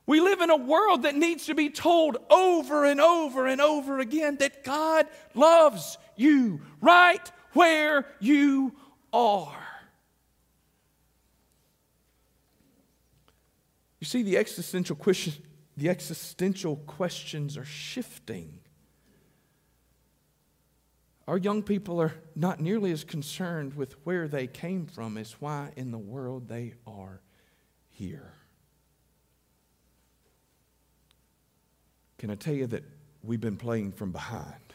We 0.07 0.21
live 0.21 0.41
in 0.41 0.51
a 0.51 0.57
world 0.57 1.05
that 1.05 1.15
needs 1.15 1.47
to 1.47 1.55
be 1.55 1.71
told 1.71 2.17
over 2.31 2.85
and 2.85 3.01
over 3.01 3.47
and 3.47 3.61
over 3.61 4.01
again 4.01 4.39
that 4.39 4.65
God 4.65 5.07
loves 5.35 5.99
you 6.17 6.63
right 6.81 7.31
where 7.53 8.07
you 8.19 8.75
are. 9.13 9.57
You 14.01 14.07
see, 14.07 14.25
the 14.25 14.37
existential, 14.39 14.97
question, 14.97 15.35
the 15.81 15.89
existential 15.89 16.77
questions 16.77 17.57
are 17.57 17.65
shifting. 17.65 18.59
Our 21.27 21.39
young 21.39 21.63
people 21.63 22.03
are 22.03 22.13
not 22.37 22.61
nearly 22.61 22.93
as 22.93 23.03
concerned 23.03 23.73
with 23.73 23.95
where 24.05 24.29
they 24.29 24.47
came 24.47 24.85
from 24.85 25.17
as 25.17 25.41
why 25.41 25.71
in 25.77 25.91
the 25.91 25.97
world 25.97 26.49
they 26.49 26.75
are 26.87 27.23
here. 27.89 28.35
Can 32.19 32.29
I 32.29 32.35
tell 32.35 32.53
you 32.53 32.67
that 32.67 32.85
we've 33.23 33.41
been 33.41 33.57
playing 33.57 33.93
from 33.93 34.13
behind? 34.13 34.75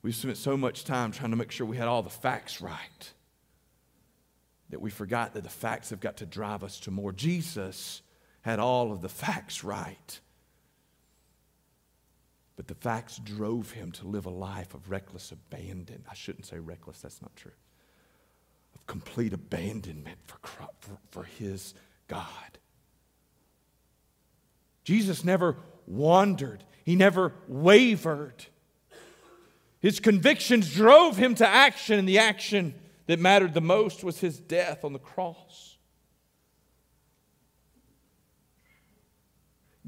We've 0.00 0.16
spent 0.16 0.38
so 0.38 0.56
much 0.56 0.86
time 0.86 1.12
trying 1.12 1.32
to 1.32 1.36
make 1.36 1.50
sure 1.50 1.66
we 1.66 1.76
had 1.76 1.86
all 1.86 2.02
the 2.02 2.08
facts 2.08 2.62
right 2.62 3.12
that 4.72 4.80
we 4.80 4.90
forgot 4.90 5.34
that 5.34 5.44
the 5.44 5.50
facts 5.50 5.90
have 5.90 6.00
got 6.00 6.16
to 6.16 6.26
drive 6.26 6.64
us 6.64 6.80
to 6.80 6.90
more. 6.90 7.12
Jesus 7.12 8.00
had 8.40 8.58
all 8.58 8.90
of 8.90 9.02
the 9.02 9.08
facts 9.08 9.62
right. 9.62 10.18
But 12.56 12.68
the 12.68 12.74
facts 12.74 13.20
drove 13.22 13.72
him 13.72 13.92
to 13.92 14.06
live 14.06 14.24
a 14.24 14.30
life 14.30 14.72
of 14.72 14.90
reckless 14.90 15.30
abandon. 15.30 16.04
I 16.10 16.14
shouldn't 16.14 16.46
say 16.46 16.58
reckless, 16.58 17.00
that's 17.00 17.20
not 17.20 17.36
true. 17.36 17.52
Of 18.74 18.86
complete 18.86 19.34
abandonment 19.34 20.16
for, 20.24 20.38
for, 20.80 20.96
for 21.10 21.24
his 21.24 21.74
God. 22.08 22.24
Jesus 24.84 25.22
never 25.22 25.58
wandered, 25.86 26.64
he 26.82 26.96
never 26.96 27.34
wavered. 27.46 28.46
His 29.80 30.00
convictions 30.00 30.72
drove 30.72 31.18
him 31.18 31.34
to 31.34 31.46
action, 31.46 31.98
and 31.98 32.08
the 32.08 32.20
action 32.20 32.74
that 33.06 33.18
mattered 33.18 33.54
the 33.54 33.60
most 33.60 34.04
was 34.04 34.20
his 34.20 34.38
death 34.38 34.84
on 34.84 34.92
the 34.92 34.98
cross. 34.98 35.76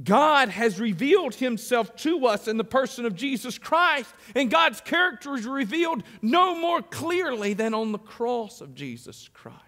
God 0.03 0.49
has 0.49 0.81
revealed 0.81 1.37
himself 1.37 1.95
to 1.97 2.27
us 2.27 2.49
in 2.49 2.57
the 2.57 2.65
person 2.65 3.07
of 3.07 3.15
Jesus 3.15 3.59
Christ, 3.59 4.13
and 4.35 4.51
God's 4.51 4.81
character 4.81 5.35
is 5.35 5.47
revealed 5.47 6.03
no 6.21 6.59
more 6.59 6.83
clearly 6.83 7.55
than 7.55 7.75
on 7.75 7.93
the 7.93 7.99
cross 7.99 8.61
of 8.61 8.75
Jesus 8.75 9.29
Christ. 9.33 9.61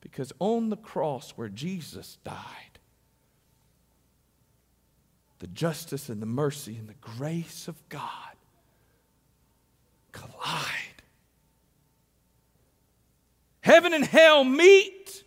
Because 0.00 0.32
on 0.40 0.70
the 0.70 0.76
cross 0.76 1.32
where 1.36 1.48
Jesus 1.48 2.18
died, 2.24 2.34
the 5.38 5.46
justice 5.46 6.08
and 6.08 6.20
the 6.20 6.26
mercy 6.26 6.76
and 6.76 6.88
the 6.88 6.94
grace 6.94 7.68
of 7.68 7.88
God 7.88 8.34
collide. 10.10 10.89
Heaven 13.62 13.92
and 13.92 14.04
hell 14.04 14.42
meet, 14.42 15.22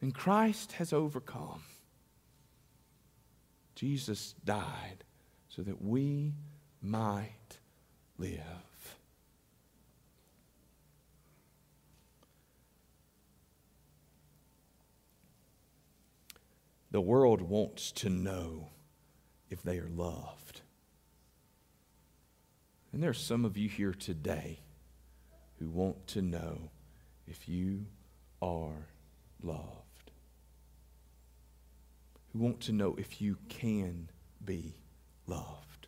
and 0.00 0.12
Christ 0.14 0.72
has 0.72 0.92
overcome. 0.92 1.62
Jesus 3.76 4.34
died 4.44 5.04
so 5.48 5.62
that 5.62 5.80
we 5.80 6.34
might 6.82 7.58
live. 8.18 8.40
The 16.90 17.00
world 17.00 17.42
wants 17.42 17.92
to 17.92 18.08
know 18.08 18.70
if 19.50 19.62
they 19.62 19.78
are 19.78 19.88
loved. 19.88 20.62
And 22.92 23.02
there 23.02 23.10
are 23.10 23.14
some 23.14 23.44
of 23.44 23.58
you 23.58 23.68
here 23.68 23.92
today 23.92 24.60
who 25.58 25.68
want 25.68 26.06
to 26.08 26.22
know 26.22 26.70
if 27.26 27.48
you 27.48 27.86
are 28.42 28.86
loved, 29.42 30.10
who 32.32 32.38
want 32.38 32.60
to 32.60 32.72
know 32.72 32.94
if 32.98 33.20
you 33.20 33.36
can 33.48 34.08
be 34.44 34.74
loved. 35.26 35.86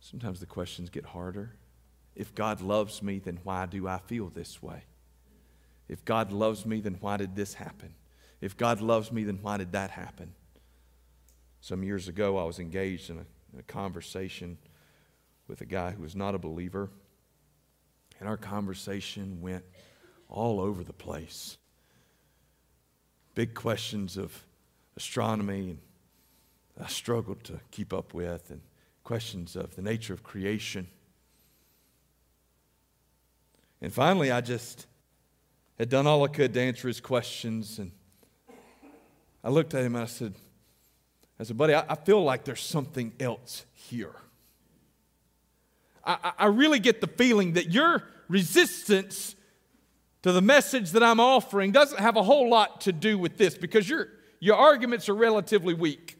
Sometimes 0.00 0.40
the 0.40 0.46
questions 0.46 0.90
get 0.90 1.04
harder. 1.06 1.54
If 2.14 2.34
God 2.34 2.60
loves 2.60 3.02
me, 3.02 3.18
then 3.18 3.38
why 3.44 3.66
do 3.66 3.88
I 3.88 3.98
feel 3.98 4.28
this 4.28 4.62
way? 4.62 4.84
If 5.88 6.04
God 6.04 6.32
loves 6.32 6.66
me, 6.66 6.80
then 6.80 6.96
why 7.00 7.16
did 7.16 7.36
this 7.36 7.54
happen? 7.54 7.94
If 8.40 8.56
God 8.56 8.80
loves 8.80 9.12
me, 9.12 9.24
then 9.24 9.38
why 9.40 9.56
did 9.56 9.72
that 9.72 9.90
happen? 9.90 10.34
Some 11.60 11.84
years 11.84 12.08
ago, 12.08 12.38
I 12.38 12.44
was 12.44 12.58
engaged 12.58 13.08
in 13.08 13.18
a, 13.18 13.26
in 13.52 13.60
a 13.60 13.62
conversation 13.62 14.58
with 15.46 15.60
a 15.60 15.64
guy 15.64 15.92
who 15.92 16.02
was 16.02 16.16
not 16.16 16.34
a 16.34 16.38
believer. 16.38 16.90
And 18.22 18.28
our 18.28 18.36
conversation 18.36 19.40
went 19.40 19.64
all 20.28 20.60
over 20.60 20.84
the 20.84 20.92
place. 20.92 21.58
Big 23.34 23.52
questions 23.52 24.16
of 24.16 24.44
astronomy, 24.96 25.70
and 25.70 25.78
I 26.80 26.86
struggled 26.86 27.42
to 27.42 27.58
keep 27.72 27.92
up 27.92 28.14
with, 28.14 28.48
and 28.50 28.60
questions 29.02 29.56
of 29.56 29.74
the 29.74 29.82
nature 29.82 30.14
of 30.14 30.22
creation. 30.22 30.86
And 33.80 33.92
finally, 33.92 34.30
I 34.30 34.40
just 34.40 34.86
had 35.76 35.88
done 35.88 36.06
all 36.06 36.22
I 36.22 36.28
could 36.28 36.54
to 36.54 36.60
answer 36.60 36.86
his 36.86 37.00
questions. 37.00 37.80
And 37.80 37.90
I 39.42 39.50
looked 39.50 39.74
at 39.74 39.84
him 39.84 39.96
and 39.96 40.04
I 40.04 40.06
said, 40.06 40.36
I 41.40 41.42
said, 41.42 41.58
buddy, 41.58 41.74
I, 41.74 41.84
I 41.88 41.96
feel 41.96 42.22
like 42.22 42.44
there's 42.44 42.62
something 42.62 43.14
else 43.18 43.66
here. 43.72 44.14
I, 46.04 46.32
I 46.38 46.46
really 46.46 46.78
get 46.78 47.00
the 47.00 47.06
feeling 47.06 47.52
that 47.54 47.70
your 47.70 48.02
resistance 48.28 49.36
to 50.22 50.32
the 50.32 50.42
message 50.42 50.92
that 50.92 51.02
I'm 51.02 51.20
offering 51.20 51.72
doesn't 51.72 51.98
have 51.98 52.16
a 52.16 52.22
whole 52.22 52.48
lot 52.48 52.82
to 52.82 52.92
do 52.92 53.18
with 53.18 53.36
this 53.36 53.56
because 53.56 53.88
your, 53.88 54.08
your 54.40 54.56
arguments 54.56 55.08
are 55.08 55.14
relatively 55.14 55.74
weak. 55.74 56.16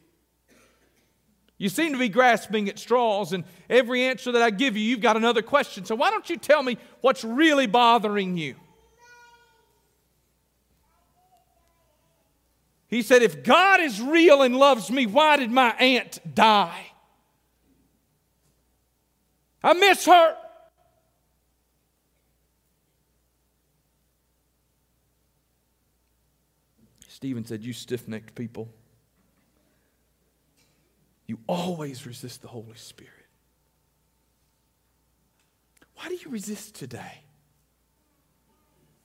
You 1.57 1.69
seem 1.69 1.93
to 1.93 1.99
be 1.99 2.09
grasping 2.09 2.67
at 2.67 2.77
straws, 2.77 3.31
and 3.31 3.45
every 3.69 4.03
answer 4.03 4.33
that 4.33 4.41
I 4.41 4.49
give 4.49 4.75
you, 4.75 4.83
you've 4.83 4.99
got 4.99 5.15
another 5.15 5.41
question. 5.41 5.85
So 5.85 5.95
why 5.95 6.09
don't 6.09 6.29
you 6.29 6.37
tell 6.37 6.61
me 6.61 6.77
what's 7.01 7.23
really 7.23 7.67
bothering 7.67 8.37
you? 8.37 8.55
He 12.87 13.01
said, 13.01 13.23
If 13.23 13.43
God 13.43 13.79
is 13.79 14.01
real 14.01 14.41
and 14.41 14.55
loves 14.55 14.91
me, 14.91 15.05
why 15.05 15.37
did 15.37 15.51
my 15.51 15.71
aunt 15.71 16.19
die? 16.35 16.92
I 19.63 19.73
miss 19.73 20.05
her. 20.05 20.35
Stephen 27.07 27.45
said, 27.45 27.63
You 27.63 27.71
stiff 27.71 28.05
necked 28.05 28.35
people, 28.35 28.67
you 31.25 31.39
always 31.47 32.05
resist 32.05 32.41
the 32.41 32.49
Holy 32.49 32.75
Spirit. 32.75 33.13
Why 35.95 36.09
do 36.09 36.15
you 36.15 36.29
resist 36.29 36.75
today? 36.75 37.21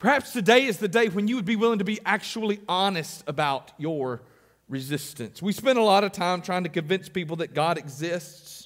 Perhaps 0.01 0.33
today 0.33 0.65
is 0.65 0.79
the 0.79 0.89
day 0.89 1.09
when 1.09 1.29
you 1.29 1.37
would 1.37 1.45
be 1.45 1.55
willing 1.55 1.79
to 1.79 1.85
be 1.85 2.01
actually 2.05 2.61
honest 2.69 3.23
about 3.29 3.71
your 3.79 4.23
resistance. 4.69 5.41
We 5.41 5.53
spend 5.53 5.79
a 5.79 5.83
lot 5.83 6.03
of 6.03 6.11
time 6.11 6.43
trying 6.43 6.65
to 6.65 6.69
convince 6.69 7.09
people 7.09 7.37
that 7.37 7.55
God 7.55 7.79
exists. 7.79 8.58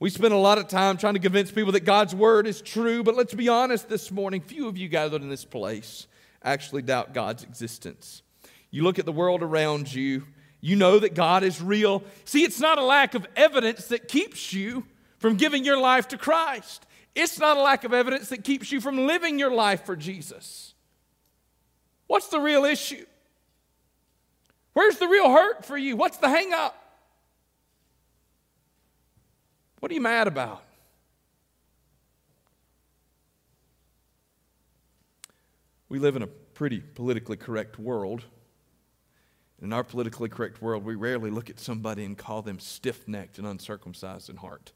We 0.00 0.10
spend 0.10 0.32
a 0.32 0.38
lot 0.38 0.58
of 0.58 0.66
time 0.66 0.96
trying 0.96 1.14
to 1.14 1.20
convince 1.20 1.50
people 1.50 1.72
that 1.72 1.84
God's 1.84 2.14
word 2.14 2.46
is 2.46 2.62
true, 2.62 3.02
but 3.02 3.14
let's 3.14 3.34
be 3.34 3.48
honest 3.48 3.88
this 3.88 4.10
morning, 4.10 4.40
few 4.40 4.66
of 4.66 4.78
you 4.78 4.88
gathered 4.88 5.22
in 5.22 5.28
this 5.28 5.44
place 5.44 6.06
actually 6.42 6.80
doubt 6.82 7.12
God's 7.12 7.44
existence. 7.44 8.22
You 8.70 8.82
look 8.82 8.98
at 8.98 9.04
the 9.04 9.12
world 9.12 9.42
around 9.42 9.92
you, 9.92 10.24
you 10.60 10.76
know 10.76 10.98
that 10.98 11.14
God 11.14 11.42
is 11.42 11.60
real. 11.60 12.02
See, 12.24 12.44
it's 12.44 12.60
not 12.60 12.78
a 12.78 12.82
lack 12.82 13.14
of 13.14 13.26
evidence 13.36 13.86
that 13.88 14.08
keeps 14.08 14.52
you 14.52 14.86
from 15.18 15.36
giving 15.36 15.64
your 15.64 15.78
life 15.78 16.08
to 16.08 16.18
Christ. 16.18 16.86
It's 17.14 17.38
not 17.38 17.56
a 17.56 17.60
lack 17.62 17.84
of 17.84 17.92
evidence 17.92 18.28
that 18.28 18.44
keeps 18.44 18.70
you 18.70 18.80
from 18.80 19.06
living 19.06 19.38
your 19.38 19.50
life 19.50 19.84
for 19.84 19.96
Jesus. 19.96 20.74
What's 22.06 22.28
the 22.28 22.40
real 22.40 22.64
issue? 22.64 23.04
Where's 24.72 24.96
the 24.96 25.08
real 25.08 25.30
hurt 25.30 25.64
for 25.64 25.76
you? 25.76 25.96
What's 25.96 26.18
the 26.18 26.28
hang 26.28 26.52
up? 26.52 26.79
What 29.80 29.90
are 29.90 29.94
you 29.94 30.00
mad 30.02 30.26
about? 30.26 30.62
We 35.88 35.98
live 35.98 36.16
in 36.16 36.22
a 36.22 36.26
pretty 36.26 36.80
politically 36.80 37.36
correct 37.36 37.78
world. 37.78 38.22
In 39.62 39.72
our 39.72 39.82
politically 39.82 40.28
correct 40.28 40.62
world, 40.62 40.84
we 40.84 40.94
rarely 40.94 41.30
look 41.30 41.50
at 41.50 41.58
somebody 41.58 42.04
and 42.04 42.16
call 42.16 42.42
them 42.42 42.58
stiff 42.60 43.08
necked 43.08 43.38
and 43.38 43.46
uncircumcised 43.46 44.30
in 44.30 44.36
heart. 44.36 44.72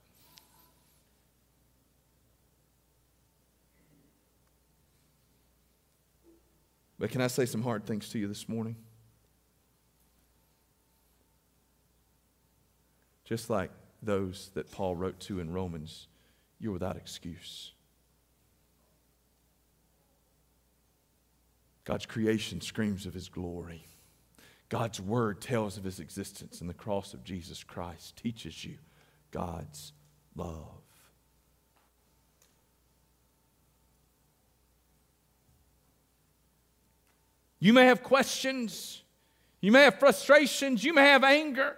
But 6.99 7.11
can 7.11 7.21
I 7.21 7.27
say 7.27 7.45
some 7.45 7.62
hard 7.62 7.85
things 7.85 8.09
to 8.11 8.19
you 8.19 8.27
this 8.27 8.49
morning? 8.49 8.77
Just 13.25 13.51
like 13.51 13.71
those 14.05 14.51
that 14.55 14.71
Paul 14.71 14.97
wrote 14.97 15.21
to 15.21 15.40
in 15.40 15.53
Romans, 15.53 16.09
you're 16.59 16.73
without 16.73 16.97
excuse. 16.97 17.73
God's 21.85 22.07
creation 22.07 22.61
screams 22.61 23.07
of 23.07 23.14
his 23.14 23.29
glory. 23.29 23.87
God's 24.69 25.01
word 25.01 25.40
tells 25.40 25.77
of 25.77 25.85
his 25.85 26.01
existence, 26.01 26.61
and 26.61 26.71
the 26.71 26.75
cross 26.75 27.14
of 27.14 27.23
Jesus 27.23 27.62
Christ 27.62 28.17
teaches 28.17 28.64
you 28.64 28.77
God's 29.31 29.93
love. 30.35 30.81
You 37.61 37.73
may 37.73 37.87
have 37.87 38.03
questions, 38.03 39.03
you 39.61 39.73
may 39.73 39.85
have 39.85 39.99
frustrations, 39.99 40.85
you 40.85 40.93
may 40.93 41.05
have 41.05 41.25
anger. 41.25 41.77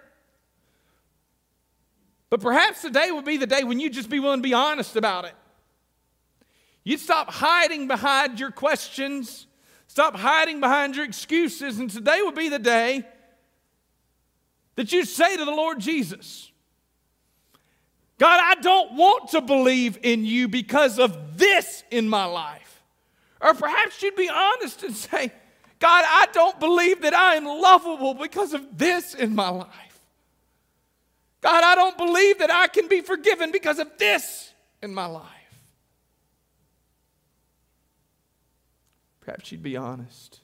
But 2.29 2.41
perhaps 2.41 2.81
today 2.81 3.11
would 3.11 3.25
be 3.25 3.37
the 3.37 3.47
day 3.47 3.63
when 3.63 3.79
you'd 3.79 3.93
just 3.93 4.09
be 4.09 4.19
willing 4.19 4.39
to 4.39 4.43
be 4.43 4.53
honest 4.53 4.95
about 4.95 5.25
it. 5.25 5.33
You'd 6.83 6.99
stop 6.99 7.31
hiding 7.31 7.87
behind 7.87 8.39
your 8.39 8.51
questions, 8.51 9.47
stop 9.87 10.15
hiding 10.15 10.59
behind 10.59 10.95
your 10.95 11.05
excuses, 11.05 11.79
and 11.79 11.89
today 11.89 12.21
would 12.21 12.35
be 12.35 12.49
the 12.49 12.59
day 12.59 13.03
that 14.75 14.91
you 14.91 15.03
say 15.05 15.35
to 15.35 15.43
the 15.43 15.51
Lord 15.51 15.79
Jesus, 15.79 16.51
God, 18.19 18.39
I 18.41 18.59
don't 18.61 18.93
want 18.93 19.29
to 19.31 19.41
believe 19.41 19.99
in 20.01 20.25
you 20.25 20.47
because 20.47 20.97
of 20.97 21.37
this 21.37 21.83
in 21.91 22.09
my 22.09 22.25
life. 22.25 22.83
Or 23.41 23.53
perhaps 23.53 24.01
you'd 24.01 24.15
be 24.15 24.29
honest 24.29 24.83
and 24.83 24.95
say, 24.95 25.31
God, 25.79 26.03
I 26.07 26.27
don't 26.33 26.59
believe 26.59 27.01
that 27.01 27.13
I 27.13 27.35
am 27.35 27.45
lovable 27.45 28.15
because 28.15 28.53
of 28.53 28.77
this 28.77 29.13
in 29.13 29.35
my 29.35 29.49
life. 29.49 29.86
God, 31.41 31.63
I 31.63 31.75
don't 31.75 31.97
believe 31.97 32.39
that 32.39 32.51
I 32.51 32.67
can 32.67 32.87
be 32.87 33.01
forgiven 33.01 33.51
because 33.51 33.79
of 33.79 33.89
this 33.97 34.51
in 34.81 34.93
my 34.93 35.05
life. 35.05 35.25
Perhaps 39.21 39.51
you'd 39.51 39.63
be 39.63 39.77
honest. 39.77 40.41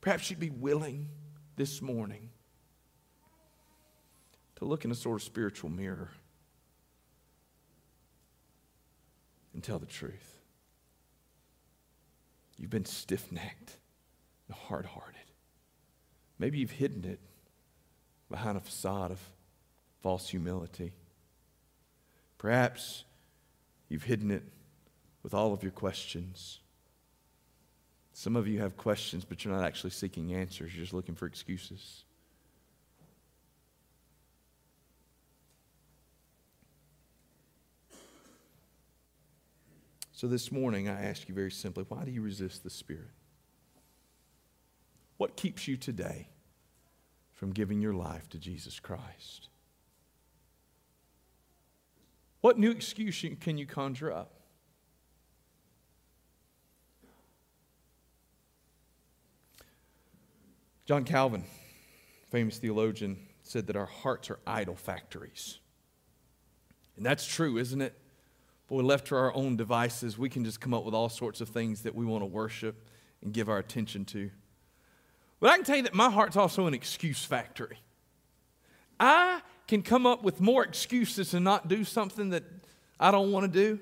Perhaps 0.00 0.28
you'd 0.28 0.40
be 0.40 0.50
willing 0.50 1.08
this 1.56 1.80
morning 1.80 2.30
to 4.56 4.64
look 4.64 4.84
in 4.84 4.90
a 4.90 4.94
sort 4.94 5.20
of 5.20 5.22
spiritual 5.22 5.70
mirror 5.70 6.10
and 9.52 9.62
tell 9.62 9.78
the 9.78 9.86
truth. 9.86 10.34
You've 12.58 12.70
been 12.70 12.84
stiff 12.84 13.32
necked 13.32 13.76
and 14.48 14.56
hard 14.56 14.86
hearted. 14.86 15.14
Maybe 16.38 16.58
you've 16.58 16.70
hidden 16.72 17.04
it 17.04 17.20
behind 18.28 18.56
a 18.56 18.60
facade 18.60 19.10
of 19.10 19.20
false 20.04 20.28
humility. 20.28 20.92
Perhaps 22.36 23.04
you've 23.88 24.02
hidden 24.02 24.30
it 24.30 24.42
with 25.22 25.32
all 25.32 25.54
of 25.54 25.62
your 25.62 25.72
questions. 25.72 26.60
Some 28.12 28.36
of 28.36 28.46
you 28.46 28.60
have 28.60 28.76
questions, 28.76 29.24
but 29.24 29.42
you're 29.42 29.54
not 29.54 29.64
actually 29.64 29.92
seeking 29.92 30.34
answers, 30.34 30.74
you're 30.74 30.84
just 30.84 30.92
looking 30.92 31.14
for 31.14 31.24
excuses. 31.24 32.04
So 40.12 40.26
this 40.26 40.52
morning, 40.52 40.86
I 40.86 41.06
ask 41.06 41.30
you 41.30 41.34
very 41.34 41.50
simply 41.50 41.86
why 41.88 42.04
do 42.04 42.10
you 42.10 42.20
resist 42.20 42.62
the 42.62 42.68
Spirit? 42.68 43.08
What 45.16 45.38
keeps 45.38 45.66
you 45.66 45.78
today 45.78 46.28
from 47.32 47.52
giving 47.54 47.80
your 47.80 47.94
life 47.94 48.28
to 48.28 48.38
Jesus 48.38 48.78
Christ? 48.78 49.48
What 52.44 52.58
new 52.58 52.70
excuse 52.70 53.24
can 53.40 53.56
you 53.56 53.64
conjure 53.64 54.12
up? 54.12 54.30
John 60.84 61.04
Calvin, 61.04 61.44
famous 62.30 62.58
theologian, 62.58 63.16
said 63.44 63.66
that 63.68 63.76
our 63.76 63.86
hearts 63.86 64.28
are 64.28 64.40
idol 64.46 64.76
factories. 64.76 65.58
And 66.98 67.06
that's 67.06 67.26
true, 67.26 67.56
isn't 67.56 67.80
it? 67.80 67.98
Boy, 68.68 68.82
left 68.82 69.06
to 69.06 69.16
our 69.16 69.34
own 69.34 69.56
devices, 69.56 70.18
we 70.18 70.28
can 70.28 70.44
just 70.44 70.60
come 70.60 70.74
up 70.74 70.84
with 70.84 70.92
all 70.92 71.08
sorts 71.08 71.40
of 71.40 71.48
things 71.48 71.80
that 71.84 71.94
we 71.94 72.04
want 72.04 72.20
to 72.20 72.26
worship 72.26 72.90
and 73.22 73.32
give 73.32 73.48
our 73.48 73.56
attention 73.56 74.04
to. 74.04 74.30
But 75.40 75.48
I 75.48 75.56
can 75.56 75.64
tell 75.64 75.76
you 75.76 75.82
that 75.84 75.94
my 75.94 76.10
heart's 76.10 76.36
also 76.36 76.66
an 76.66 76.74
excuse 76.74 77.24
factory. 77.24 77.78
I 79.00 79.40
can 79.66 79.82
come 79.82 80.06
up 80.06 80.22
with 80.22 80.40
more 80.40 80.64
excuses 80.64 81.30
to 81.30 81.40
not 81.40 81.68
do 81.68 81.84
something 81.84 82.30
that 82.30 82.44
I 83.00 83.10
don't 83.10 83.32
want 83.32 83.52
to 83.52 83.52
do. 83.52 83.80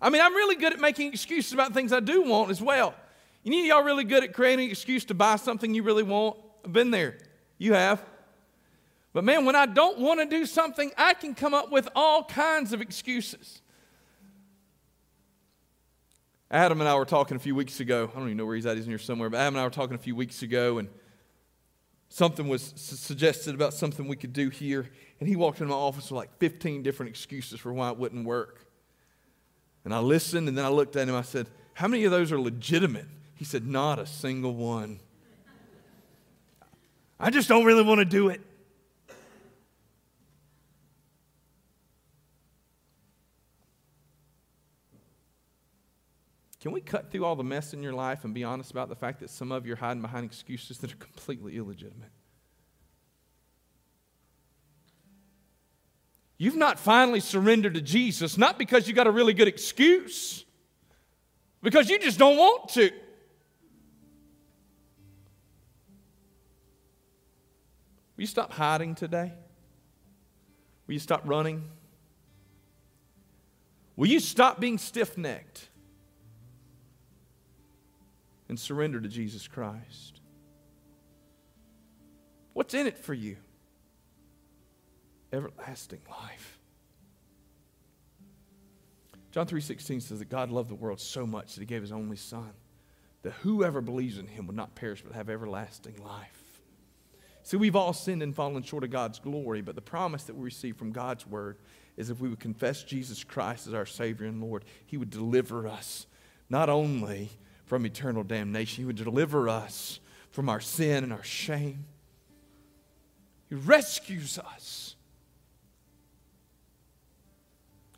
I 0.00 0.10
mean, 0.10 0.22
I'm 0.22 0.34
really 0.34 0.54
good 0.54 0.72
at 0.72 0.80
making 0.80 1.12
excuses 1.12 1.52
about 1.52 1.74
things 1.74 1.92
I 1.92 2.00
do 2.00 2.22
want 2.22 2.50
as 2.50 2.62
well. 2.62 2.94
You 3.42 3.52
know, 3.52 3.76
y'all 3.76 3.84
really 3.84 4.04
good 4.04 4.22
at 4.24 4.32
creating 4.32 4.66
an 4.66 4.70
excuse 4.70 5.04
to 5.06 5.14
buy 5.14 5.36
something 5.36 5.74
you 5.74 5.82
really 5.82 6.02
want. 6.02 6.36
I've 6.64 6.72
been 6.72 6.90
there. 6.90 7.18
You 7.58 7.72
have. 7.74 8.02
But 9.12 9.24
man, 9.24 9.44
when 9.44 9.56
I 9.56 9.66
don't 9.66 9.98
want 9.98 10.20
to 10.20 10.26
do 10.26 10.46
something, 10.46 10.92
I 10.96 11.14
can 11.14 11.34
come 11.34 11.54
up 11.54 11.72
with 11.72 11.88
all 11.96 12.24
kinds 12.24 12.72
of 12.72 12.80
excuses. 12.80 13.62
Adam 16.50 16.80
and 16.80 16.88
I 16.88 16.94
were 16.94 17.04
talking 17.04 17.36
a 17.36 17.40
few 17.40 17.54
weeks 17.54 17.80
ago. 17.80 18.10
I 18.12 18.18
don't 18.18 18.28
even 18.28 18.38
know 18.38 18.46
where 18.46 18.56
he's 18.56 18.64
at. 18.64 18.76
He's 18.76 18.86
in 18.86 18.90
here 18.90 18.98
somewhere. 18.98 19.28
But 19.28 19.38
Adam 19.38 19.54
and 19.54 19.60
I 19.60 19.64
were 19.64 19.70
talking 19.70 19.94
a 19.94 19.98
few 19.98 20.14
weeks 20.14 20.42
ago, 20.42 20.78
and 20.78 20.88
something 22.08 22.48
was 22.48 22.72
suggested 22.76 23.54
about 23.54 23.74
something 23.74 24.08
we 24.08 24.16
could 24.16 24.32
do 24.32 24.48
here. 24.48 24.88
And 25.20 25.28
he 25.28 25.36
walked 25.36 25.60
into 25.60 25.72
my 25.72 25.78
office 25.78 26.10
with 26.10 26.16
like 26.16 26.36
15 26.38 26.82
different 26.82 27.10
excuses 27.10 27.58
for 27.58 27.72
why 27.72 27.90
it 27.90 27.98
wouldn't 27.98 28.24
work. 28.24 28.64
And 29.84 29.94
I 29.94 29.98
listened, 29.98 30.48
and 30.48 30.56
then 30.56 30.64
I 30.64 30.68
looked 30.68 30.96
at 30.96 31.08
him. 31.08 31.14
I 31.14 31.22
said, 31.22 31.48
How 31.74 31.88
many 31.88 32.04
of 32.04 32.10
those 32.10 32.30
are 32.30 32.40
legitimate? 32.40 33.06
He 33.34 33.44
said, 33.44 33.66
Not 33.66 33.98
a 33.98 34.06
single 34.06 34.54
one. 34.54 35.00
I 37.20 37.30
just 37.30 37.48
don't 37.48 37.64
really 37.64 37.82
want 37.82 37.98
to 37.98 38.04
do 38.04 38.28
it. 38.28 38.40
Can 46.60 46.72
we 46.72 46.80
cut 46.80 47.10
through 47.10 47.24
all 47.24 47.36
the 47.36 47.44
mess 47.44 47.72
in 47.72 47.82
your 47.82 47.92
life 47.92 48.24
and 48.24 48.34
be 48.34 48.44
honest 48.44 48.70
about 48.72 48.88
the 48.88 48.96
fact 48.96 49.20
that 49.20 49.30
some 49.30 49.52
of 49.52 49.66
you 49.66 49.74
are 49.74 49.76
hiding 49.76 50.02
behind 50.02 50.24
excuses 50.24 50.78
that 50.78 50.92
are 50.92 50.96
completely 50.96 51.56
illegitimate? 51.56 52.10
You've 56.38 56.56
not 56.56 56.78
finally 56.78 57.18
surrendered 57.18 57.74
to 57.74 57.80
Jesus, 57.80 58.38
not 58.38 58.58
because 58.58 58.86
you 58.86 58.94
got 58.94 59.08
a 59.08 59.10
really 59.10 59.34
good 59.34 59.48
excuse, 59.48 60.44
because 61.62 61.90
you 61.90 61.98
just 61.98 62.18
don't 62.18 62.36
want 62.36 62.68
to. 62.70 62.90
Will 68.16 68.22
you 68.22 68.26
stop 68.26 68.52
hiding 68.52 68.94
today? 68.94 69.32
Will 70.86 70.94
you 70.94 71.00
stop 71.00 71.22
running? 71.24 71.64
Will 73.96 74.08
you 74.08 74.20
stop 74.20 74.60
being 74.60 74.78
stiff 74.78 75.18
necked 75.18 75.68
and 78.48 78.58
surrender 78.58 79.00
to 79.00 79.08
Jesus 79.08 79.48
Christ? 79.48 80.20
What's 82.52 82.74
in 82.74 82.86
it 82.86 82.96
for 82.96 83.12
you? 83.12 83.36
Everlasting 85.32 86.00
life. 86.08 86.58
John 89.30 89.46
3:16 89.46 90.00
says 90.00 90.18
that 90.20 90.30
God 90.30 90.50
loved 90.50 90.70
the 90.70 90.74
world 90.74 91.00
so 91.00 91.26
much 91.26 91.54
that 91.54 91.60
he 91.60 91.66
gave 91.66 91.82
his 91.82 91.92
only 91.92 92.16
son 92.16 92.52
that 93.22 93.32
whoever 93.32 93.80
believes 93.80 94.18
in 94.18 94.26
him 94.26 94.46
would 94.46 94.56
not 94.56 94.74
perish 94.74 95.02
but 95.02 95.12
have 95.12 95.28
everlasting 95.28 96.02
life. 96.02 96.62
See, 97.42 97.56
we've 97.56 97.76
all 97.76 97.92
sinned 97.92 98.22
and 98.22 98.34
fallen 98.34 98.62
short 98.62 98.84
of 98.84 98.90
God's 98.90 99.18
glory, 99.18 99.62
but 99.62 99.74
the 99.74 99.80
promise 99.80 100.24
that 100.24 100.36
we 100.36 100.44
receive 100.44 100.76
from 100.76 100.92
God's 100.92 101.26
word 101.26 101.58
is 101.96 102.10
if 102.10 102.20
we 102.20 102.28
would 102.28 102.40
confess 102.40 102.82
Jesus 102.82 103.24
Christ 103.24 103.66
as 103.66 103.74
our 103.74 103.86
Savior 103.86 104.26
and 104.26 104.42
Lord, 104.42 104.64
He 104.86 104.96
would 104.96 105.10
deliver 105.10 105.66
us 105.66 106.06
not 106.50 106.68
only 106.68 107.30
from 107.64 107.86
eternal 107.86 108.22
damnation, 108.22 108.82
He 108.82 108.86
would 108.86 108.96
deliver 108.96 109.48
us 109.48 109.98
from 110.30 110.48
our 110.48 110.60
sin 110.60 111.04
and 111.04 111.12
our 111.12 111.24
shame. 111.24 111.86
He 113.48 113.54
rescues 113.54 114.38
us. 114.38 114.87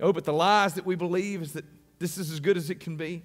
Oh, 0.01 0.13
but 0.13 0.25
the 0.25 0.33
lies 0.33 0.75
that 0.75 0.87
we 0.87 0.95
believe 0.95 1.43
is 1.43 1.53
that 1.53 1.65
this 1.99 2.17
is 2.17 2.33
as 2.33 2.41
good 2.41 2.57
as 2.57 2.71
it 2.71 2.81
can 2.81 2.97
be. 2.97 3.23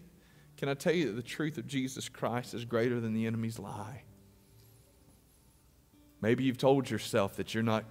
Can 0.58 0.70
I 0.70 0.74
tell 0.74 0.94
you 0.94 1.08
that 1.08 1.14
the 1.14 1.24
truth 1.24 1.58
of 1.58 1.68
Jesus 1.68 2.10
Christ 2.10 2.54
is 2.54 2.66
greater 2.66 3.00
than 3.00 3.14
the 3.14 3.26
enemy's 3.26 3.60
lie? 3.60 4.04
Maybe 6.22 6.44
you've 6.44 6.58
told 6.58 6.90
yourself 6.90 7.38
that 7.38 7.54
you're 7.54 7.64
not 7.64 7.86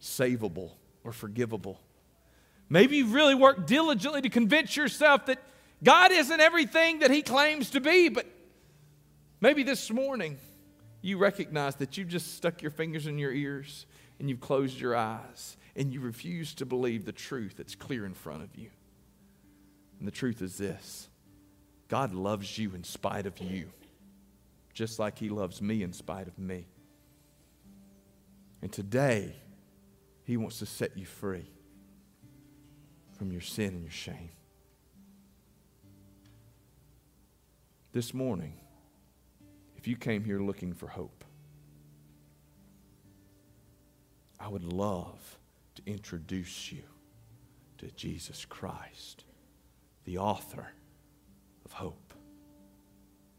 savable 0.00 0.72
or 1.04 1.12
forgivable. 1.12 1.80
Maybe 2.68 2.96
you've 2.96 3.14
really 3.14 3.34
worked 3.34 3.66
diligently 3.66 4.22
to 4.22 4.28
convince 4.28 4.76
yourself 4.76 5.26
that 5.26 5.38
God 5.82 6.12
isn't 6.12 6.40
everything 6.40 7.00
that 7.00 7.10
He 7.10 7.22
claims 7.22 7.70
to 7.70 7.80
be, 7.80 8.08
but 8.08 8.26
maybe 9.40 9.62
this 9.62 9.90
morning 9.90 10.38
you 11.02 11.18
recognize 11.18 11.76
that 11.76 11.96
you've 11.96 12.08
just 12.08 12.36
stuck 12.36 12.62
your 12.62 12.70
fingers 12.70 13.06
in 13.06 13.18
your 13.18 13.32
ears 13.32 13.86
and 14.18 14.28
you've 14.28 14.40
closed 14.40 14.78
your 14.78 14.94
eyes 14.94 15.56
and 15.76 15.92
you 15.92 16.00
refuse 16.00 16.54
to 16.54 16.66
believe 16.66 17.04
the 17.04 17.12
truth 17.12 17.54
that's 17.56 17.74
clear 17.74 18.04
in 18.04 18.14
front 18.14 18.42
of 18.42 18.56
you. 18.56 18.70
And 19.98 20.06
the 20.06 20.12
truth 20.12 20.42
is 20.42 20.56
this 20.56 21.08
God 21.88 22.14
loves 22.14 22.58
you 22.58 22.74
in 22.74 22.84
spite 22.84 23.26
of 23.26 23.38
you, 23.38 23.70
just 24.72 24.98
like 24.98 25.18
He 25.18 25.28
loves 25.28 25.60
me 25.60 25.82
in 25.82 25.92
spite 25.92 26.26
of 26.26 26.38
me. 26.38 26.66
And 28.62 28.72
today, 28.72 29.34
He 30.24 30.36
wants 30.36 30.58
to 30.58 30.66
set 30.66 30.96
you 30.96 31.06
free 31.06 31.46
from 33.18 33.32
your 33.32 33.40
sin 33.40 33.68
and 33.68 33.82
your 33.82 33.92
shame. 33.92 34.30
This 37.92 38.14
morning, 38.14 38.54
if 39.76 39.88
you 39.88 39.96
came 39.96 40.24
here 40.24 40.40
looking 40.40 40.72
for 40.72 40.86
hope, 40.86 41.24
I 44.38 44.48
would 44.48 44.64
love 44.64 45.38
to 45.84 45.90
introduce 45.90 46.72
you 46.72 46.82
to 47.78 47.90
Jesus 47.92 48.44
Christ, 48.44 49.24
the 50.04 50.18
author 50.18 50.68
of 51.64 51.72
hope, 51.72 52.14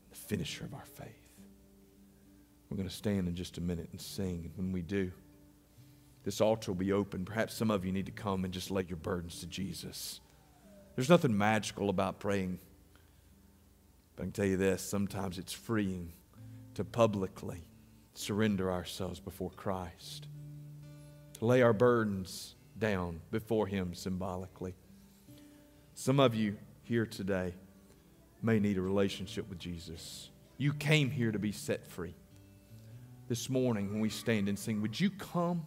the 0.09 0.15
finisher 0.15 0.65
of 0.65 0.73
our 0.73 0.85
faith. 0.85 1.07
We're 2.69 2.77
going 2.77 2.89
to 2.89 2.95
stand 2.95 3.27
in 3.27 3.35
just 3.35 3.57
a 3.57 3.61
minute 3.61 3.89
and 3.91 3.99
sing. 3.99 4.43
And 4.45 4.57
when 4.57 4.71
we 4.71 4.81
do, 4.81 5.11
this 6.23 6.39
altar 6.39 6.71
will 6.71 6.79
be 6.79 6.93
open. 6.93 7.25
Perhaps 7.25 7.53
some 7.53 7.69
of 7.69 7.85
you 7.85 7.91
need 7.91 8.05
to 8.05 8.11
come 8.11 8.45
and 8.45 8.53
just 8.53 8.71
lay 8.71 8.85
your 8.87 8.97
burdens 8.97 9.41
to 9.41 9.47
Jesus. 9.47 10.21
There's 10.95 11.09
nothing 11.09 11.37
magical 11.37 11.89
about 11.89 12.19
praying. 12.19 12.59
But 14.15 14.23
I 14.23 14.25
can 14.25 14.31
tell 14.31 14.45
you 14.45 14.57
this 14.57 14.81
sometimes 14.81 15.37
it's 15.37 15.53
freeing 15.53 16.13
to 16.75 16.85
publicly 16.85 17.67
surrender 18.13 18.71
ourselves 18.71 19.19
before 19.19 19.51
Christ, 19.51 20.27
to 21.41 21.47
lay 21.47 21.63
our 21.63 21.73
burdens 21.73 22.53
down 22.77 23.19
before 23.31 23.65
Him 23.65 23.95
symbolically. 23.95 24.75
Some 25.95 26.19
of 26.19 26.35
you 26.35 26.55
here 26.83 27.07
today 27.07 27.55
may 28.43 28.59
need 28.59 28.77
a 28.77 28.81
relationship 28.81 29.49
with 29.49 29.57
Jesus. 29.57 30.29
You 30.59 30.71
came 30.71 31.09
here 31.09 31.31
to 31.31 31.39
be 31.39 31.51
set 31.51 31.87
free 31.87 32.13
this 33.27 33.49
morning 33.49 33.91
when 33.91 34.01
we 34.01 34.09
stand 34.09 34.49
and 34.49 34.59
sing, 34.59 34.83
would 34.83 34.99
you 34.99 35.09
come? 35.09 35.65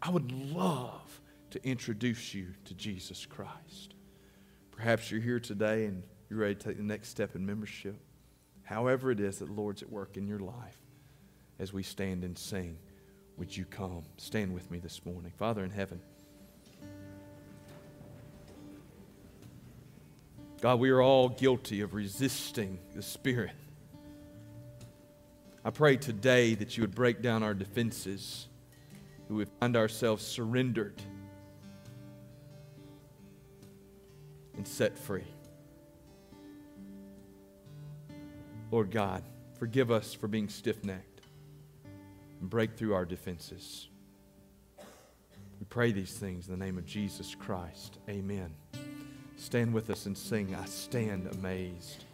I 0.00 0.10
would 0.10 0.30
love 0.30 1.20
to 1.50 1.64
introduce 1.66 2.32
you 2.32 2.54
to 2.66 2.74
Jesus 2.74 3.26
Christ. 3.26 3.94
Perhaps 4.70 5.10
you're 5.10 5.20
here 5.20 5.40
today 5.40 5.86
and 5.86 6.04
you're 6.30 6.38
ready 6.38 6.54
to 6.54 6.68
take 6.68 6.76
the 6.76 6.84
next 6.84 7.08
step 7.08 7.34
in 7.34 7.44
membership. 7.44 7.98
However, 8.62 9.10
it 9.10 9.18
is 9.18 9.40
that 9.40 9.50
Lord's 9.50 9.82
at 9.82 9.90
work 9.90 10.16
in 10.16 10.28
your 10.28 10.38
life 10.38 10.78
as 11.58 11.72
we 11.72 11.82
stand 11.82 12.22
and 12.22 12.38
sing, 12.38 12.78
would 13.36 13.56
you 13.56 13.64
come? 13.64 14.02
Stand 14.16 14.54
with 14.54 14.70
me 14.70 14.78
this 14.78 15.04
morning. 15.04 15.32
Father 15.36 15.64
in 15.64 15.70
heaven, 15.70 16.00
God, 20.60 20.80
we 20.80 20.90
are 20.90 21.02
all 21.02 21.28
guilty 21.28 21.80
of 21.80 21.94
resisting 21.94 22.78
the 22.94 23.02
Spirit 23.02 23.50
I 25.66 25.70
pray 25.70 25.96
today 25.96 26.54
that 26.56 26.76
you 26.76 26.82
would 26.82 26.94
break 26.94 27.22
down 27.22 27.42
our 27.42 27.54
defenses, 27.54 28.48
that 29.26 29.32
we 29.32 29.46
find 29.60 29.78
ourselves 29.78 30.24
surrendered 30.24 31.00
and 34.54 34.68
set 34.68 34.98
free. 34.98 35.24
Lord 38.70 38.90
God, 38.90 39.22
forgive 39.58 39.90
us 39.90 40.12
for 40.12 40.28
being 40.28 40.50
stiff 40.50 40.84
necked. 40.84 41.13
And 42.44 42.50
break 42.50 42.76
through 42.76 42.92
our 42.92 43.06
defenses. 43.06 43.88
We 44.78 45.64
pray 45.70 45.92
these 45.92 46.12
things 46.12 46.46
in 46.46 46.58
the 46.58 46.62
name 46.62 46.76
of 46.76 46.84
Jesus 46.84 47.34
Christ. 47.34 47.96
Amen. 48.06 48.54
Stand 49.36 49.72
with 49.72 49.88
us 49.88 50.04
and 50.04 50.14
sing, 50.14 50.54
I 50.54 50.66
stand 50.66 51.26
amazed. 51.32 52.04